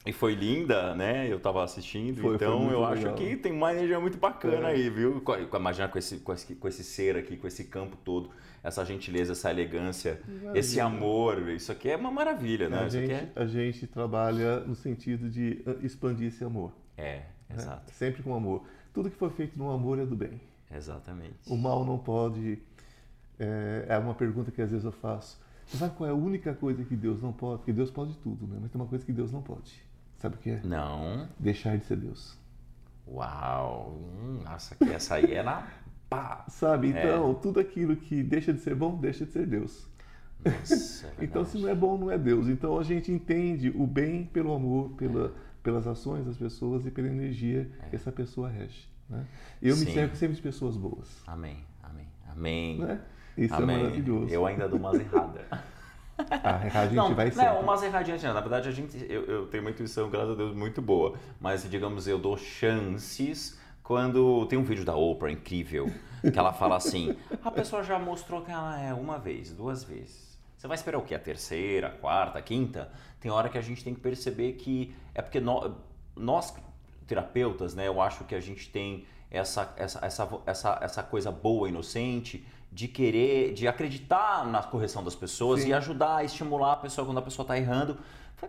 E 0.05 0.11
foi 0.13 0.33
linda, 0.33 0.95
né? 0.95 1.27
Eu 1.31 1.37
estava 1.37 1.63
assistindo, 1.63 2.21
Foi, 2.21 2.35
então 2.35 2.57
foi 2.65 2.73
eu 2.73 2.79
muito 2.79 2.85
acho 2.93 3.01
legal. 3.03 3.15
que 3.15 3.35
tem 3.35 3.51
uma 3.51 3.71
energia 3.71 3.99
muito 3.99 4.17
bacana 4.17 4.69
É. 4.69 4.73
aí, 4.73 4.89
viu? 4.89 5.21
Imagina 5.53 5.87
com 5.89 5.97
esse, 5.99 6.17
com, 6.19 6.33
esse, 6.33 6.55
com 6.55 6.67
esse 6.67 6.83
ser 6.83 7.17
aqui, 7.17 7.35
com 7.37 7.45
esse 7.45 7.65
campo 7.65 7.95
todo, 8.03 8.31
essa 8.63 8.85
gentileza, 8.85 9.31
essa 9.33 9.49
elegância, 9.49 10.21
Maravilha. 10.27 10.59
esse 10.59 10.79
amor, 10.79 11.49
isso 11.49 11.71
aqui 11.71 11.89
é 11.89 11.95
uma 11.97 12.11
maravilha, 12.11 12.69
né? 12.69 12.83
a, 12.83 12.87
Isso 12.87 12.97
aqui 12.97 13.07
gente, 13.07 13.31
a 13.35 13.45
gente 13.45 13.87
trabalha 13.87 14.59
no 14.61 14.75
sentido 14.75 15.29
de 15.29 15.61
ah, 15.65 15.75
expandir 15.81 16.27
esse 16.27 16.43
amor. 16.43 16.71
é... 16.97 17.23
É, 17.49 17.53
né? 17.53 17.63
exato, 17.63 17.91
Sempre 17.93 18.23
com 18.23 18.33
amor. 18.35 18.63
Tudo 18.93 19.09
que 19.09 19.17
for 19.17 19.31
feito 19.31 19.57
no 19.57 19.69
amor 19.71 19.99
é 19.99 20.05
do 20.05 20.15
bem. 20.15 20.39
exatamente. 20.73 21.35
O 21.47 21.57
mal 21.57 21.83
não 21.85 21.97
pode. 21.97 22.59
É, 23.39 23.85
é 23.89 23.97
uma 23.97 24.13
pergunta 24.13 24.51
que 24.51 24.61
às 24.61 24.69
vezes 24.71 24.85
eu 24.85 24.91
faço. 24.91 25.39
Você 25.65 25.77
sabe 25.77 25.95
qual 25.95 26.07
é 26.09 26.11
a 26.11 26.15
única 26.15 26.53
coisa 26.53 26.83
que 26.83 26.95
Deus 26.95 27.21
não 27.21 27.33
pode? 27.33 27.57
Porque 27.59 27.73
Deus 27.73 27.89
pode 27.89 28.13
tudo, 28.19 28.45
né? 28.47 28.57
Mas 28.61 28.71
tem 28.71 28.79
uma 28.79 28.87
coisa 28.87 29.05
que 29.05 29.11
Deus 29.11 29.31
não 29.31 29.41
pode. 29.41 29.81
Sabe 30.17 30.35
o 30.35 30.37
que 30.37 30.51
é? 30.51 30.61
Não, 30.63 31.27
Deixar 31.39 31.77
de 31.77 31.85
ser 31.85 31.97
Deus. 31.97 32.37
uau, 33.07 33.97
hum, 34.21 34.39
nossa, 34.43 34.75
que 34.75 34.89
essa 34.91 35.15
aí 35.15 35.33
é 35.33 35.41
na 35.43 35.67
pá. 36.11 36.43
Sabe? 36.49 36.87
É. 36.87 36.89
Então, 36.89 37.33
tudo 37.33 37.61
aquilo 37.61 37.95
que 37.95 38.21
deixa 38.21 38.53
de 38.53 38.59
ser 38.59 38.75
bom, 38.75 38.97
deixa 38.97 39.25
de 39.25 39.31
ser 39.31 39.47
Deus. 39.47 39.87
Nossa, 40.43 41.07
é 41.07 41.23
Então, 41.23 41.45
se 41.45 41.57
não 41.57 41.69
é 41.69 41.73
bom, 41.73 41.97
não 41.97 42.11
é 42.11 42.17
Deus. 42.17 42.49
Então, 42.49 42.77
a 42.77 42.83
gente 42.83 43.09
entende 43.11 43.71
o 43.73 43.87
bem 43.87 44.25
pelo 44.25 44.53
amor, 44.53 44.89
pela, 44.91 45.33
pelas 45.63 45.87
ações 45.87 46.25
das 46.25 46.35
pessoas 46.35 46.85
e 46.85 46.91
pela 46.91 47.07
energia 47.07 47.71
que 47.89 47.95
essa 47.95 48.11
pessoa 48.11 48.49
rege. 48.49 48.89
Né? 49.09 49.25
Eu 49.61 49.77
me 49.77 49.85
Sim. 49.85 49.93
cerco 49.93 50.15
sempre 50.17 50.35
de 50.35 50.41
pessoas 50.41 50.75
boas. 50.75 51.07
Amém, 51.25 51.57
amém, 51.81 52.07
amém. 52.29 52.79
Né? 52.79 52.99
Isso 53.37 53.53
amém. 53.55 53.77
é 53.77 53.79
maravilhoso. 53.79 54.33
Eu 54.33 54.45
ainda 54.45 54.67
dou 54.67 54.77
umas 54.77 54.99
erradas. 54.99 55.45
Ah, 56.29 56.57
a 56.81 56.85
gente 56.85 56.95
não, 56.95 57.15
vai 57.15 57.29
não, 57.29 57.33
sempre. 57.33 57.63
umas 57.63 57.81
erradinhas, 57.81 58.21
não. 58.21 58.33
Na 58.35 58.41
verdade, 58.41 58.69
a 58.69 58.71
gente, 58.71 58.95
eu, 59.09 59.23
eu 59.23 59.47
tenho 59.47 59.63
uma 59.63 59.71
intuição, 59.71 60.07
graças 60.07 60.29
a 60.29 60.35
Deus, 60.35 60.53
muito 60.53 60.79
boa. 60.79 61.17
Mas, 61.39 61.67
digamos, 61.67 62.07
eu 62.07 62.19
dou 62.19 62.37
chances 62.37 63.59
quando 63.83 64.45
tem 64.47 64.57
um 64.57 64.63
vídeo 64.63 64.85
da 64.85 64.95
Oprah 64.95 65.31
incrível, 65.31 65.91
que 66.21 66.37
ela 66.37 66.53
fala 66.53 66.75
assim: 66.75 67.15
a 67.43 67.51
pessoa 67.51 67.83
já 67.83 67.97
mostrou 67.99 68.41
que 68.41 68.51
ela 68.51 68.79
é 68.79 68.93
uma 68.93 69.17
vez, 69.17 69.51
duas 69.51 69.83
vezes. 69.83 70.37
Você 70.57 70.67
vai 70.67 70.75
esperar 70.75 70.99
o 70.99 71.01
quê? 71.01 71.15
A 71.15 71.19
terceira, 71.19 71.87
a 71.87 71.91
quarta, 71.91 72.37
a 72.37 72.41
quinta? 72.41 72.91
Tem 73.19 73.31
hora 73.31 73.49
que 73.49 73.57
a 73.57 73.61
gente 73.61 73.83
tem 73.83 73.95
que 73.95 73.99
perceber 73.99 74.53
que 74.53 74.93
é 75.15 75.21
porque 75.21 75.39
nó- 75.39 75.71
nós, 76.15 76.53
terapeutas, 77.07 77.73
né, 77.73 77.87
eu 77.87 77.99
acho 77.99 78.23
que 78.25 78.35
a 78.35 78.39
gente 78.39 78.69
tem 78.69 79.05
essa, 79.31 79.73
essa, 79.75 80.05
essa, 80.05 80.29
essa, 80.45 80.79
essa 80.81 81.03
coisa 81.03 81.31
boa, 81.31 81.67
inocente, 81.67 82.45
de 82.71 82.87
querer, 82.87 83.53
de 83.53 83.67
acreditar 83.67 84.45
na 84.45 84.61
correção 84.61 85.03
das 85.03 85.15
pessoas 85.15 85.61
Sim. 85.61 85.69
e 85.69 85.73
ajudar, 85.73 86.23
estimular 86.23 86.73
a 86.73 86.77
pessoa 86.77 87.05
quando 87.05 87.17
a 87.17 87.21
pessoa 87.21 87.43
está 87.43 87.57
errando. 87.57 87.97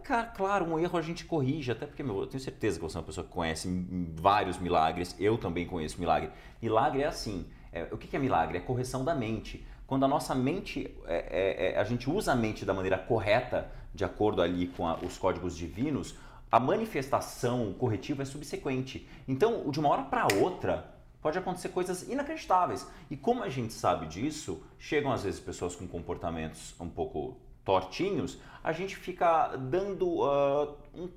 Cara, 0.00 0.24
claro, 0.24 0.64
um 0.64 0.78
erro 0.78 0.98
a 0.98 1.02
gente 1.02 1.24
corrige, 1.24 1.70
até 1.70 1.86
porque, 1.86 2.02
meu, 2.02 2.20
eu 2.20 2.26
tenho 2.26 2.42
certeza 2.42 2.78
que 2.78 2.82
você 2.82 2.96
é 2.96 3.00
uma 3.00 3.06
pessoa 3.06 3.26
que 3.26 3.32
conhece 3.32 3.68
vários 4.14 4.58
milagres, 4.58 5.14
eu 5.18 5.36
também 5.38 5.66
conheço 5.66 6.00
milagre. 6.00 6.30
Milagre 6.60 7.02
é 7.02 7.06
assim, 7.06 7.46
é, 7.72 7.84
o 7.92 7.98
que 7.98 8.08
que 8.08 8.16
é 8.16 8.18
milagre? 8.18 8.58
É 8.58 8.60
correção 8.60 9.04
da 9.04 9.14
mente. 9.14 9.64
Quando 9.86 10.04
a 10.04 10.08
nossa 10.08 10.34
mente, 10.34 10.96
é, 11.06 11.16
é, 11.16 11.72
é, 11.74 11.78
a 11.78 11.84
gente 11.84 12.08
usa 12.08 12.32
a 12.32 12.34
mente 12.36 12.64
da 12.64 12.72
maneira 12.72 12.96
correta, 12.98 13.70
de 13.94 14.04
acordo 14.04 14.40
ali 14.40 14.68
com 14.68 14.86
a- 14.88 14.96
os 14.96 15.18
códigos 15.18 15.56
divinos, 15.56 16.14
a 16.50 16.58
manifestação 16.58 17.72
corretiva 17.74 18.22
é 18.22 18.24
subsequente. 18.24 19.06
Então, 19.28 19.70
de 19.70 19.78
uma 19.78 19.90
hora 19.90 20.02
para 20.02 20.26
outra, 20.40 20.90
pode 21.20 21.38
acontecer 21.38 21.68
coisas 21.68 22.08
inacreditáveis. 22.08 22.86
E 23.10 23.16
como 23.16 23.42
a 23.42 23.48
gente 23.48 23.72
sabe 23.72 24.06
disso, 24.06 24.62
chegam 24.78 25.12
às 25.12 25.22
vezes 25.22 25.38
pessoas 25.40 25.76
com 25.76 25.86
comportamentos 25.86 26.74
um 26.80 26.88
pouco 26.88 27.36
tortinhos, 27.64 28.38
a 28.62 28.72
gente 28.72 28.96
fica 28.96 29.56
dando, 29.56 30.24
ah, 30.24 30.74
um- 30.94 31.08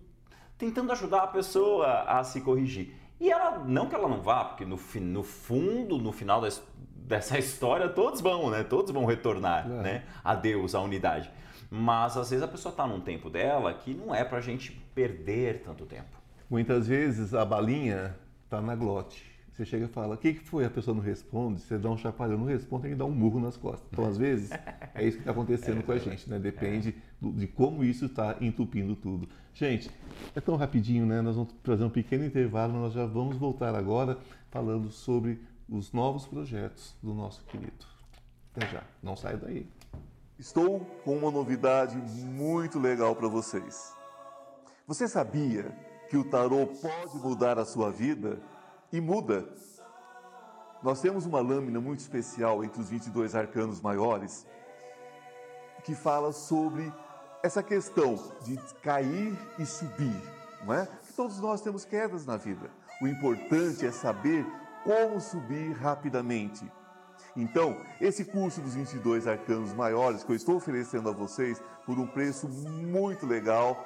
tentando 0.58 0.92
ajudar 0.92 1.24
a 1.24 1.28
pessoa 1.28 2.04
a 2.04 2.24
se 2.24 2.42
corrigir. 2.42 2.96
E 3.20 3.32
ela, 3.32 3.60
não 3.60 3.88
que 3.88 3.96
ela 3.96 4.08
não 4.10 4.22
vá, 4.22 4.44
porque 4.46 4.66
no, 4.66 4.80
no 5.02 5.24
fundo, 5.24 5.98
no 5.98 6.12
final 6.12 6.42
dessa 6.96 7.38
história, 7.40 7.88
todos 7.90 8.20
vão, 8.22 8.50
né? 8.50 8.64
Todos 8.64 8.92
vão 8.92 9.06
retornar, 9.06 9.66
É. 9.66 9.82
né? 9.82 10.04
A 10.24 10.36
Deus, 10.36 10.76
à 10.76 10.82
unidade. 10.82 11.30
Mas 11.70 12.16
às 12.18 12.30
vezes 12.30 12.44
a 12.44 12.48
pessoa 12.48 12.72
está 12.72 12.86
num 12.86 13.00
tempo 13.02 13.30
dela 13.30 13.74
que 13.74 13.94
não 13.94 14.14
é 14.14 14.24
pra 14.24 14.40
gente 14.42 14.72
perder 14.94 15.62
tanto 15.64 15.86
tempo. 15.86 16.16
Muitas 16.50 16.88
vezes 16.88 17.34
a 17.34 17.44
balinha 17.44 18.16
está 18.44 18.62
na 18.62 18.76
glote. 18.76 19.26
Você 19.56 19.64
chega 19.64 19.86
e 19.86 19.88
fala, 19.88 20.16
o 20.16 20.18
que, 20.18 20.34
que 20.34 20.42
foi? 20.44 20.66
A 20.66 20.70
pessoa 20.70 20.94
não 20.94 21.02
responde, 21.02 21.62
você 21.62 21.78
dá 21.78 21.90
um 21.90 21.98
chacoalhão, 21.98 22.38
não 22.40 22.46
responde, 22.46 22.82
tem 22.84 22.92
que 22.92 22.98
dar 22.98 23.06
um 23.06 23.12
murro 23.12 23.40
nas 23.40 23.56
costas. 23.56 23.88
Então, 23.90 24.06
às 24.06 24.18
vezes, 24.18 24.52
é 24.94 25.02
isso 25.08 25.16
que 25.16 25.22
está 25.22 25.32
acontecendo 25.32 25.82
com 25.86 25.94
a 25.94 25.98
gente, 25.98 26.30
né? 26.30 26.38
Depende 26.38 26.94
do- 27.22 27.32
de 27.32 27.48
como 27.48 27.82
isso 27.82 28.08
está 28.08 28.36
entupindo 28.42 28.98
tudo. 28.98 29.30
Gente, 29.54 29.90
é 30.36 30.42
tão 30.42 30.58
rapidinho, 30.58 31.06
né? 31.06 31.22
Nós 31.22 31.38
vamos 31.38 31.54
fazer 31.64 31.86
um 31.86 31.90
pequeno 31.90 32.26
intervalo, 32.26 32.74
nós 32.74 32.92
já 32.92 33.06
vamos 33.06 33.38
voltar 33.38 33.74
agora 33.76 34.18
falando 34.52 34.92
sobre 34.92 35.40
os 35.70 35.94
novos 35.94 36.26
projetos 36.28 36.94
do 37.02 37.14
nosso 37.14 37.42
querido. 37.46 37.86
Até 38.54 38.68
já, 38.68 38.84
não 39.02 39.16
saia 39.16 39.38
daí. 39.38 39.66
Estou 40.38 40.82
com 41.06 41.18
uma 41.18 41.32
novidade 41.32 41.96
muito 41.96 42.78
legal 42.78 43.16
para 43.16 43.30
vocês. 43.30 43.94
Você 44.86 45.08
sabia 45.08 45.72
que 46.10 46.18
o 46.18 46.26
tarô 46.26 46.68
pode 46.68 47.18
mudar 47.24 47.58
a 47.58 47.64
sua 47.64 47.90
vida? 47.90 48.38
E 48.92 49.02
muda. 49.02 49.48
Nós 50.82 51.02
temos 51.02 51.26
uma 51.26 51.40
lâmina 51.40 51.80
muito 51.80 52.00
especial 52.00 52.64
entre 52.64 52.80
os 52.80 52.90
22 52.90 53.36
arcanos 53.36 53.82
maiores 53.82 54.46
que 55.84 55.96
fala 55.96 56.32
sobre 56.32 56.92
essa 57.44 57.62
questão 57.62 58.16
de 58.44 58.58
cair 58.82 59.38
e 59.60 59.66
subir, 59.66 60.22
não 60.64 60.74
é? 60.74 60.88
Todos 61.16 61.40
nós 61.40 61.62
temos 61.62 61.86
quedas 61.86 62.26
na 62.26 62.38
vida. 62.38 62.70
O 63.02 63.08
importante 63.08 63.86
é 63.86 63.92
saber 63.92 64.46
como 64.84 65.20
subir 65.20 65.74
rapidamente. 65.74 66.72
Então, 67.36 67.78
esse 68.00 68.24
curso 68.24 68.62
dos 68.62 68.76
22 68.76 69.28
arcanos 69.28 69.74
maiores 69.74 70.24
que 70.24 70.32
eu 70.32 70.36
estou 70.36 70.56
oferecendo 70.56 71.10
a 71.10 71.12
vocês 71.12 71.62
por 71.86 72.00
um 72.00 72.08
preço 72.08 72.48
muito 72.48 73.26
legal 73.26 73.86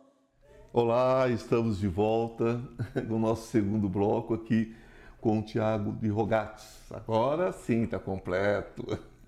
Olá, 0.73 1.27
estamos 1.29 1.79
de 1.79 1.87
volta 1.87 2.61
no 3.07 3.19
nosso 3.19 3.47
segundo 3.49 3.89
bloco 3.89 4.33
aqui 4.33 4.75
com 5.19 5.39
o 5.39 5.43
Tiago 5.43 5.91
de 5.93 6.07
Rogatis. 6.09 6.81
Agora 6.91 7.51
sim, 7.51 7.83
está 7.83 7.99
completo. 7.99 8.85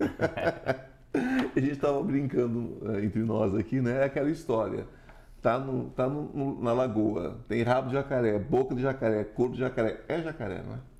a 1.56 1.60
gente 1.60 1.72
estava 1.72 2.02
brincando 2.02 2.78
eh, 2.96 3.04
entre 3.04 3.20
nós 3.22 3.54
aqui, 3.54 3.80
né? 3.80 4.00
É 4.02 4.04
aquela 4.04 4.30
história. 4.30 4.86
Tá, 5.42 5.58
no, 5.58 5.90
tá 5.90 6.08
no- 6.08 6.62
na 6.62 6.72
lagoa, 6.72 7.38
tem 7.48 7.62
rabo 7.62 7.88
de 7.88 7.94
jacaré, 7.94 8.38
boca 8.38 8.74
de 8.74 8.80
jacaré, 8.82 9.24
corpo 9.24 9.54
de 9.54 9.60
jacaré. 9.60 10.00
É 10.08 10.22
jacaré, 10.22 10.62
não 10.62 10.74
é? 10.74 10.93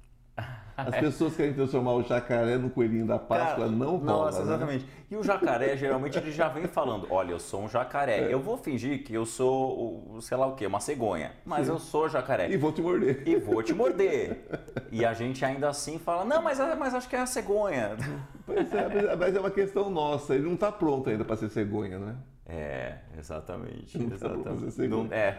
As 0.77 0.97
pessoas 0.97 1.37
querem 1.37 1.53
transformar 1.55 1.93
o 1.93 2.03
jacaré 2.03 2.57
no 2.59 2.69
coelhinho 2.69 3.07
da 3.07 3.19
Páscoa, 3.19 3.65
Cara, 3.65 3.69
não 3.71 3.97
rola, 3.97 4.25
Nossa, 4.27 4.39
né? 4.39 4.45
exatamente. 4.45 4.87
E 5.11 5.17
o 5.17 5.23
jacaré, 5.23 5.77
geralmente, 5.77 6.19
ele 6.19 6.33
já 6.33 6.49
vem 6.49 6.67
falando: 6.67 7.07
olha, 7.11 7.31
eu 7.31 7.39
sou 7.39 7.63
um 7.63 7.69
jacaré. 7.69 8.27
Eu 8.33 8.41
vou 8.41 8.57
fingir 8.57 9.05
que 9.05 9.15
eu 9.15 9.25
sou, 9.25 10.17
sei 10.21 10.37
lá 10.37 10.47
o 10.47 10.57
quê, 10.57 10.67
uma 10.67 10.81
cegonha. 10.81 11.33
Mas 11.45 11.69
eu 11.69 11.79
sou 11.79 12.09
jacaré. 12.09 12.51
E 12.51 12.57
vou 12.57 12.73
te 12.73 12.83
morder. 12.83 13.23
E 13.27 13.37
vou 13.37 13.63
te 13.63 13.73
morder. 13.73 14.49
E 14.91 15.05
a 15.05 15.13
gente 15.15 15.45
ainda 15.45 15.69
assim 15.69 15.99
fala: 15.99 16.25
não, 16.25 16.43
mas, 16.43 16.59
mas 16.79 16.95
acho 16.95 17.09
que 17.09 17.15
é 17.17 17.21
a 17.21 17.27
cegonha. 17.27 17.97
Pois 18.45 18.75
é, 18.75 18.89
mas- 19.07 19.19
mas 19.19 19.37
é 19.37 19.41
uma 19.41 19.51
questão 19.51 19.89
nossa. 19.91 20.35
Ele 20.35 20.45
não 20.45 20.55
está 20.55 20.73
pronto 20.73 21.09
ainda 21.09 21.25
para 21.25 21.37
ser 21.37 21.49
cegonha, 21.51 21.99
né? 21.99 22.17
É, 22.47 22.97
exatamente. 23.19 23.97
Não 23.97 24.09
tá 24.11 24.15
exatamente. 24.17 24.71
cegonha. 24.73 25.05
Não- 25.05 25.13
é. 25.17 25.39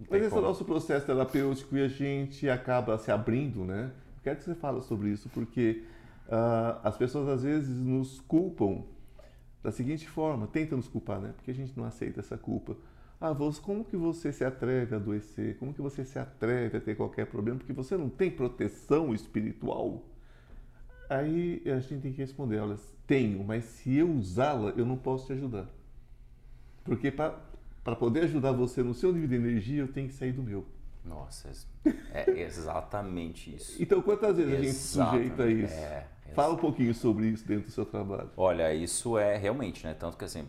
não 0.00 0.06
Mas 0.10 0.18
esse 0.22 0.24
é 0.24 0.28
o 0.28 0.30
como. 0.30 0.42
nosso 0.48 0.64
processo 0.64 1.06
terapêutico 1.06 1.76
e 1.76 1.84
a 1.84 1.88
gente 1.88 2.50
acaba 2.50 2.98
se 2.98 3.10
abrindo, 3.12 3.64
né? 3.64 3.90
Quero 4.22 4.36
que 4.36 4.44
você 4.44 4.54
fale 4.54 4.80
sobre 4.82 5.10
isso, 5.10 5.28
porque 5.30 5.84
ah, 6.28 6.80
as 6.84 6.96
pessoas 6.96 7.28
às 7.28 7.42
vezes 7.42 7.80
nos 7.80 8.20
culpam 8.20 8.84
da 9.62 9.70
seguinte 9.70 10.08
forma, 10.08 10.46
tentam 10.46 10.76
nos 10.76 10.88
culpar, 10.88 11.20
né? 11.20 11.32
Porque 11.36 11.50
a 11.50 11.54
gente 11.54 11.76
não 11.76 11.84
aceita 11.84 12.20
essa 12.20 12.36
culpa. 12.36 12.76
Ah, 13.20 13.32
como 13.62 13.84
que 13.84 13.96
você 13.96 14.32
se 14.32 14.44
atreve 14.44 14.94
a 14.94 14.98
adoecer? 14.98 15.56
Como 15.58 15.72
que 15.72 15.80
você 15.80 16.04
se 16.04 16.18
atreve 16.18 16.78
a 16.78 16.80
ter 16.80 16.96
qualquer 16.96 17.26
problema? 17.26 17.58
Porque 17.58 17.72
você 17.72 17.96
não 17.96 18.08
tem 18.08 18.30
proteção 18.30 19.14
espiritual? 19.14 20.04
Aí 21.08 21.62
a 21.66 21.78
gente 21.78 22.00
tem 22.02 22.12
que 22.12 22.18
responder, 22.18 22.58
olha, 22.58 22.76
tenho, 23.06 23.44
mas 23.44 23.64
se 23.64 23.96
eu 23.96 24.10
usá-la, 24.10 24.70
eu 24.70 24.84
não 24.84 24.96
posso 24.96 25.26
te 25.26 25.34
ajudar. 25.34 25.68
Porque 26.82 27.12
para 27.12 27.96
poder 27.96 28.24
ajudar 28.24 28.50
você 28.50 28.82
no 28.82 28.94
seu 28.94 29.12
nível 29.12 29.28
de 29.28 29.36
energia, 29.36 29.82
eu 29.82 29.88
tenho 29.88 30.08
que 30.08 30.14
sair 30.14 30.32
do 30.32 30.42
meu. 30.42 30.66
Nossa, 31.04 31.50
é 32.12 32.30
exatamente 32.40 33.54
isso. 33.54 33.82
então, 33.82 34.00
quantas 34.02 34.36
vezes 34.36 34.52
a 34.54 34.62
gente 34.62 34.72
sujeita 34.72 35.42
a 35.42 35.50
isso? 35.50 35.74
É, 35.74 36.06
Fala 36.34 36.54
um 36.54 36.58
pouquinho 36.58 36.94
sobre 36.94 37.26
isso 37.26 37.46
dentro 37.46 37.66
do 37.66 37.72
seu 37.72 37.84
trabalho. 37.84 38.30
Olha, 38.36 38.72
isso 38.72 39.18
é 39.18 39.36
realmente, 39.36 39.84
né? 39.84 39.94
Tanto 39.94 40.16
que 40.16 40.24
assim, 40.24 40.46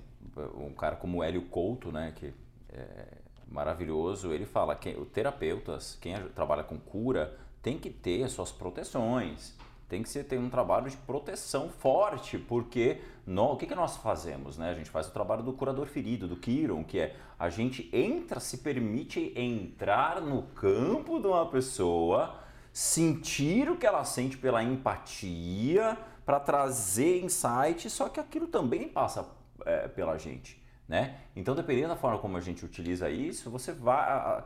um 0.56 0.74
cara 0.74 0.96
como 0.96 1.18
o 1.20 1.24
Hélio 1.24 1.42
Couto, 1.44 1.92
né, 1.92 2.14
que 2.16 2.34
é 2.70 3.08
maravilhoso, 3.48 4.32
ele 4.32 4.46
fala 4.46 4.76
que 4.76 4.90
o 4.92 5.06
terapeutas, 5.06 5.98
quem 6.02 6.16
trabalha 6.30 6.64
com 6.64 6.78
cura, 6.80 7.38
tem 7.62 7.78
que 7.78 7.90
ter 7.90 8.28
suas 8.30 8.52
proteções 8.52 9.56
tem 9.88 10.02
que 10.02 10.10
ser, 10.10 10.24
ter 10.24 10.40
um 10.40 10.50
trabalho 10.50 10.90
de 10.90 10.98
proteção 10.98 11.70
forte, 11.70 12.38
porque 12.38 13.02
o 13.28 13.56
que, 13.56 13.68
que 13.68 13.76
nós 13.76 13.98
fazemos? 13.98 14.58
Né? 14.58 14.70
A 14.70 14.74
gente 14.74 14.90
faz 14.90 15.08
o 15.08 15.12
trabalho 15.12 15.44
do 15.44 15.54
curador 15.54 15.86
ferido, 15.86 16.28
do 16.28 16.36
Kiron, 16.36 16.84
que 16.84 17.00
é 17.00 17.16
a 17.38 17.50
gente 17.50 17.90
entra, 17.94 18.40
se 18.40 18.60
permite 18.60 19.34
entrar 19.36 20.22
no 20.22 20.44
campo 20.44 21.20
de 21.20 21.28
uma 21.28 21.46
pessoa, 21.46 22.40
sentir 22.72 23.70
o 23.70 23.78
que 23.78 23.86
ela 23.86 24.04
sente 24.04 24.38
pela 24.38 24.64
empatia, 24.64 25.98
para 26.26 26.40
trazer 26.40 27.22
insight, 27.24 27.90
só 27.90 28.10
que 28.10 28.20
aquilo 28.20 28.48
também 28.48 28.88
passa 28.88 29.28
é, 29.66 29.88
pela 29.88 30.18
gente. 30.18 30.62
Né? 30.88 31.18
Então, 31.36 31.56
dependendo 31.56 31.90
da 31.90 31.96
forma 31.96 32.20
como 32.20 32.38
a 32.38 32.42
gente 32.42 32.66
utiliza 32.66 33.10
isso, 33.10 33.50
você 33.50 33.72
vai 33.72 34.44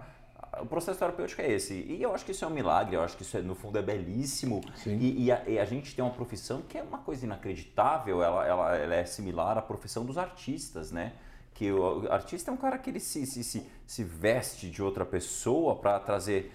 o 0.61 0.65
processo 0.65 0.99
terapêutico 0.99 1.41
é 1.41 1.51
esse. 1.51 1.73
E 1.73 2.01
eu 2.01 2.13
acho 2.13 2.25
que 2.25 2.31
isso 2.31 2.43
é 2.43 2.47
um 2.47 2.51
milagre, 2.51 2.95
eu 2.95 3.01
acho 3.01 3.15
que 3.15 3.23
isso 3.23 3.37
é, 3.37 3.41
no 3.41 3.55
fundo 3.55 3.77
é 3.77 3.81
belíssimo. 3.81 4.61
E, 4.85 5.25
e, 5.25 5.31
a, 5.31 5.43
e, 5.47 5.59
a, 5.59 5.65
gente 5.65 5.95
tem 5.95 6.03
uma 6.03 6.13
profissão 6.13 6.61
que 6.67 6.77
é 6.77 6.83
uma 6.83 6.97
coisa 6.99 7.25
inacreditável, 7.25 8.21
ela, 8.23 8.45
ela, 8.45 8.75
ela 8.75 8.95
é 8.95 9.05
similar 9.05 9.57
à 9.57 9.61
profissão 9.61 10.05
dos 10.05 10.17
artistas, 10.17 10.91
né? 10.91 11.13
Que 11.53 11.71
o, 11.71 12.11
artista 12.11 12.51
é 12.51 12.53
um 12.53 12.57
cara 12.57 12.77
que 12.77 12.89
ele 12.89 12.99
se, 12.99 13.25
se, 13.25 13.43
se, 13.43 13.65
se 13.85 14.03
veste 14.03 14.69
de 14.69 14.81
outra 14.81 15.05
pessoa 15.05 15.75
para 15.75 15.99
trazer. 15.99 16.53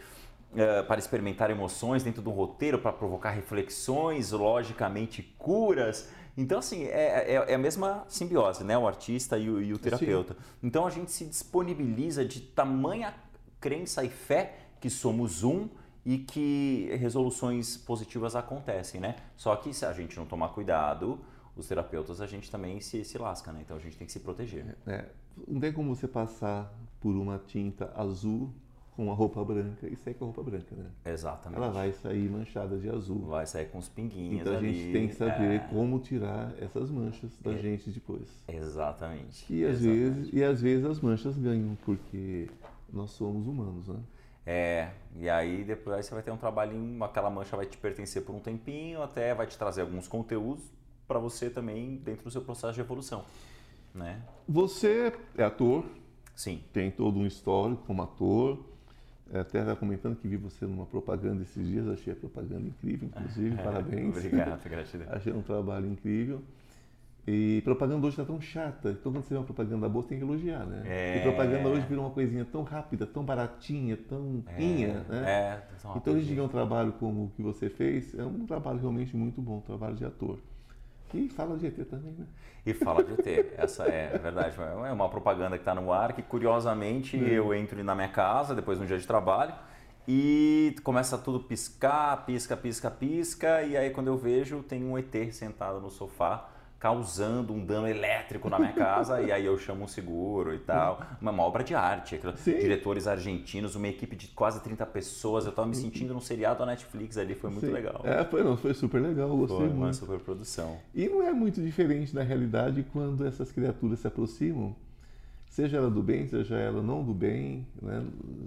Uh, 0.52 0.84
para 0.86 0.98
experimentar 0.98 1.48
emoções 1.48 2.02
dentro 2.02 2.20
do 2.20 2.30
roteiro, 2.30 2.78
para 2.78 2.92
provocar 2.92 3.30
reflexões, 3.30 4.32
logicamente 4.32 5.22
curas. 5.38 6.10
Então, 6.36 6.58
assim, 6.58 6.84
é, 6.84 7.34
é, 7.34 7.44
é, 7.48 7.54
a 7.54 7.58
mesma 7.58 8.04
simbiose, 8.08 8.64
né? 8.64 8.76
O 8.76 8.86
artista 8.86 9.38
e 9.38 9.48
o, 9.48 9.62
e 9.62 9.72
o 9.72 9.78
terapeuta. 9.78 10.34
Sim. 10.34 10.40
Então, 10.62 10.86
a 10.86 10.90
gente 10.90 11.10
se 11.10 11.24
disponibiliza 11.24 12.22
de 12.22 12.40
tamanha 12.40 13.14
crença 13.62 14.04
e 14.04 14.10
fé 14.10 14.56
que 14.80 14.90
somos 14.90 15.42
um 15.42 15.68
e 16.04 16.18
que 16.18 16.94
resoluções 16.98 17.76
positivas 17.76 18.34
acontecem, 18.34 19.00
né? 19.00 19.16
Só 19.36 19.54
que 19.56 19.72
se 19.72 19.86
a 19.86 19.92
gente 19.92 20.16
não 20.16 20.26
tomar 20.26 20.48
cuidado, 20.48 21.20
os 21.56 21.68
terapeutas 21.68 22.20
a 22.20 22.26
gente 22.26 22.50
também 22.50 22.80
se, 22.80 23.04
se 23.04 23.16
lasca, 23.16 23.52
né? 23.52 23.60
Então 23.64 23.76
a 23.76 23.80
gente 23.80 23.96
tem 23.96 24.06
que 24.06 24.12
se 24.12 24.20
proteger. 24.20 24.76
É, 24.86 25.04
não 25.46 25.60
tem 25.60 25.72
como 25.72 25.94
você 25.94 26.08
passar 26.08 26.74
por 27.00 27.14
uma 27.14 27.38
tinta 27.38 27.92
azul 27.96 28.52
com 28.96 29.04
uma 29.04 29.14
roupa 29.14 29.42
branca 29.42 29.86
e 29.86 29.96
sair 29.96 30.14
com 30.14 30.24
a 30.24 30.26
roupa 30.26 30.42
branca, 30.42 30.74
né? 30.76 30.86
Exatamente. 31.04 31.62
Ela 31.62 31.70
vai 31.70 31.92
sair 31.92 32.28
manchada 32.28 32.76
de 32.76 32.90
azul. 32.90 33.20
Vai 33.20 33.46
sair 33.46 33.66
com 33.66 33.78
os 33.78 33.88
pinguinhos 33.88 34.40
Então 34.40 34.54
a 34.54 34.58
ali. 34.58 34.74
gente 34.74 34.92
tem 34.92 35.08
que 35.08 35.14
saber 35.14 35.54
é... 35.54 35.58
como 35.60 35.98
tirar 35.98 36.52
essas 36.60 36.90
manchas 36.90 37.30
da 37.40 37.52
é... 37.52 37.58
gente 37.58 37.90
depois. 37.90 38.28
Exatamente. 38.46 39.50
E 39.50 39.64
às, 39.64 39.80
Exatamente. 39.80 40.14
Vezes, 40.14 40.30
e 40.32 40.44
às 40.44 40.60
vezes 40.60 40.84
as 40.84 41.00
manchas 41.00 41.38
ganham, 41.38 41.76
porque 41.86 42.50
nós 42.92 43.10
somos 43.12 43.46
humanos, 43.46 43.88
né? 43.88 44.00
É, 44.44 44.90
e 45.16 45.30
aí 45.30 45.62
depois 45.62 45.96
aí 45.96 46.02
você 46.02 46.12
vai 46.14 46.22
ter 46.22 46.32
um 46.32 46.36
trabalhinho, 46.36 47.02
aquela 47.04 47.30
mancha 47.30 47.56
vai 47.56 47.64
te 47.64 47.76
pertencer 47.76 48.22
por 48.22 48.34
um 48.34 48.40
tempinho, 48.40 49.02
até 49.02 49.34
vai 49.34 49.46
te 49.46 49.56
trazer 49.56 49.82
alguns 49.82 50.08
conteúdos 50.08 50.62
para 51.06 51.18
você 51.18 51.48
também 51.48 51.96
dentro 51.96 52.24
do 52.24 52.30
seu 52.30 52.42
processo 52.42 52.74
de 52.74 52.80
evolução, 52.80 53.24
né? 53.94 54.20
Você 54.48 55.12
é 55.36 55.44
ator? 55.44 55.84
Sim. 56.34 56.62
Tem 56.72 56.90
todo 56.90 57.18
um 57.18 57.26
histórico 57.26 57.82
como 57.86 58.02
ator. 58.02 58.58
É, 59.32 59.40
até 59.40 59.60
estava 59.60 59.76
comentando 59.76 60.16
que 60.16 60.28
vi 60.28 60.36
você 60.36 60.66
numa 60.66 60.84
propaganda 60.84 61.42
esses 61.42 61.66
dias, 61.66 61.88
achei 61.88 62.12
a 62.12 62.16
propaganda 62.16 62.66
incrível, 62.68 63.08
inclusive, 63.08 63.56
parabéns. 63.62 64.16
Obrigado, 64.16 64.68
gratidão. 64.68 65.06
achei 65.10 65.32
um 65.32 65.42
trabalho 65.42 65.86
incrível. 65.86 66.42
E 67.26 67.60
propaganda 67.62 68.04
hoje 68.04 68.20
está 68.20 68.24
tão 68.24 68.40
chata. 68.40 68.90
Então, 68.90 69.12
quando 69.12 69.24
você 69.24 69.34
vê 69.34 69.38
uma 69.38 69.44
propaganda 69.44 69.88
boa, 69.88 70.02
você 70.02 70.08
tem 70.08 70.18
que 70.18 70.24
elogiar, 70.24 70.66
né? 70.66 70.82
É... 70.84 71.18
E 71.18 71.20
propaganda 71.22 71.68
hoje 71.68 71.86
virou 71.86 72.04
uma 72.04 72.10
coisinha 72.10 72.44
tão 72.44 72.64
rápida, 72.64 73.06
tão 73.06 73.24
baratinha, 73.24 73.96
tão 73.96 74.42
é... 74.48 74.58
né? 74.58 75.04
É, 75.24 75.62
então, 75.96 76.14
a 76.14 76.18
gente 76.18 76.40
um 76.40 76.48
trabalho 76.48 76.92
como 76.98 77.26
o 77.26 77.30
que 77.30 77.42
você 77.42 77.70
fez, 77.70 78.18
é 78.18 78.24
um 78.24 78.44
trabalho 78.44 78.80
realmente 78.80 79.16
muito 79.16 79.40
bom, 79.40 79.58
um 79.58 79.60
trabalho 79.60 79.94
de 79.94 80.04
ator. 80.04 80.38
E 81.14 81.28
fala 81.28 81.56
de 81.56 81.66
ET 81.66 81.76
também, 81.88 82.12
né? 82.12 82.26
E 82.64 82.72
fala 82.72 83.04
de 83.04 83.12
ET, 83.12 83.54
essa 83.56 83.84
é 83.84 84.14
a 84.14 84.18
verdade. 84.18 84.56
É 84.60 84.92
uma 84.92 85.08
propaganda 85.08 85.56
que 85.56 85.62
está 85.62 85.74
no 85.74 85.92
ar 85.92 86.14
que, 86.14 86.22
curiosamente, 86.22 87.16
é. 87.16 87.38
eu 87.38 87.54
entro 87.54 87.82
na 87.84 87.94
minha 87.94 88.08
casa, 88.08 88.54
depois 88.54 88.78
de 88.78 88.84
um 88.84 88.86
dia 88.86 88.98
de 88.98 89.06
trabalho, 89.06 89.54
e 90.08 90.74
começa 90.82 91.16
tudo 91.18 91.38
piscar, 91.38 92.24
pisca, 92.24 92.56
pisca, 92.56 92.90
pisca, 92.90 93.62
e 93.62 93.76
aí 93.76 93.90
quando 93.90 94.08
eu 94.08 94.16
vejo, 94.16 94.62
tem 94.62 94.82
um 94.84 94.98
ET 94.98 95.32
sentado 95.32 95.80
no 95.80 95.90
sofá, 95.90 96.48
causando 96.82 97.52
um 97.52 97.64
dano 97.64 97.86
elétrico 97.86 98.50
na 98.50 98.58
minha 98.58 98.72
casa 98.72 99.22
e 99.22 99.30
aí 99.30 99.46
eu 99.46 99.56
chamo 99.56 99.84
um 99.84 99.86
seguro 99.86 100.52
e 100.52 100.58
tal. 100.58 101.00
Uma, 101.20 101.30
uma 101.30 101.44
obra 101.44 101.62
de 101.62 101.76
arte. 101.76 102.20
Sim. 102.34 102.58
Diretores 102.58 103.06
argentinos, 103.06 103.76
uma 103.76 103.86
equipe 103.86 104.16
de 104.16 104.26
quase 104.26 104.60
30 104.60 104.84
pessoas. 104.86 105.44
Eu 105.44 105.50
estava 105.50 105.68
me 105.68 105.76
sentindo 105.76 106.12
num 106.12 106.20
seriado 106.20 106.58
da 106.58 106.66
Netflix 106.66 107.16
ali, 107.16 107.36
foi 107.36 107.50
muito 107.50 107.66
Sim. 107.66 107.72
legal. 107.72 108.00
É, 108.02 108.24
foi, 108.24 108.42
não, 108.42 108.56
foi 108.56 108.74
super 108.74 109.00
legal, 109.00 109.28
gostei 109.28 109.58
foi 109.58 109.66
muito. 109.68 109.78
uma 109.78 109.92
super 109.92 110.18
produção. 110.18 110.76
E 110.92 111.08
não 111.08 111.22
é 111.22 111.32
muito 111.32 111.62
diferente 111.62 112.12
da 112.12 112.24
realidade 112.24 112.84
quando 112.92 113.24
essas 113.24 113.52
criaturas 113.52 114.00
se 114.00 114.08
aproximam, 114.08 114.74
seja 115.48 115.76
ela 115.76 115.88
do 115.88 116.02
bem, 116.02 116.26
seja 116.26 116.56
ela 116.56 116.82
não 116.82 117.04
do 117.04 117.14
bem, 117.14 117.64
né? 117.80 118.04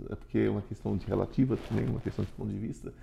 é 0.10 0.16
porque 0.16 0.40
é 0.40 0.50
uma 0.50 0.62
questão 0.62 0.98
de 0.98 1.08
relativa 1.08 1.56
também, 1.70 1.86
uma 1.86 2.02
questão 2.02 2.26
de 2.26 2.32
ponto 2.32 2.50
de 2.50 2.60
vista. 2.60 2.94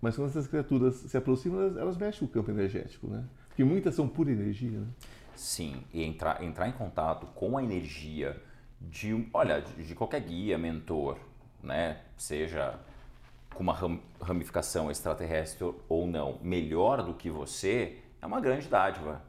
Mas 0.00 0.14
quando 0.14 0.28
essas 0.28 0.46
criaturas 0.46 0.94
se 0.94 1.16
aproximam, 1.16 1.62
elas, 1.62 1.76
elas 1.76 1.96
mexem 1.96 2.28
o 2.28 2.30
campo 2.30 2.52
energético, 2.52 3.08
né? 3.08 3.24
Porque 3.56 3.64
muitas 3.64 3.94
são 3.94 4.06
pura 4.06 4.30
energia, 4.30 4.80
né? 4.80 4.86
Sim, 5.34 5.82
e 5.90 6.04
entrar, 6.04 6.44
entrar 6.44 6.68
em 6.68 6.72
contato 6.72 7.24
com 7.34 7.56
a 7.56 7.62
energia 7.62 8.36
de, 8.78 9.26
olha, 9.32 9.62
de, 9.62 9.94
qualquer 9.94 10.20
guia, 10.20 10.58
mentor, 10.58 11.16
né? 11.62 12.00
Seja 12.18 12.78
com 13.54 13.62
uma 13.62 13.74
ramificação 14.20 14.90
extraterrestre 14.90 15.72
ou 15.88 16.06
não, 16.06 16.38
melhor 16.42 17.02
do 17.02 17.14
que 17.14 17.30
você, 17.30 17.96
é 18.20 18.26
uma 18.26 18.42
grande 18.42 18.68
dádiva. 18.68 19.22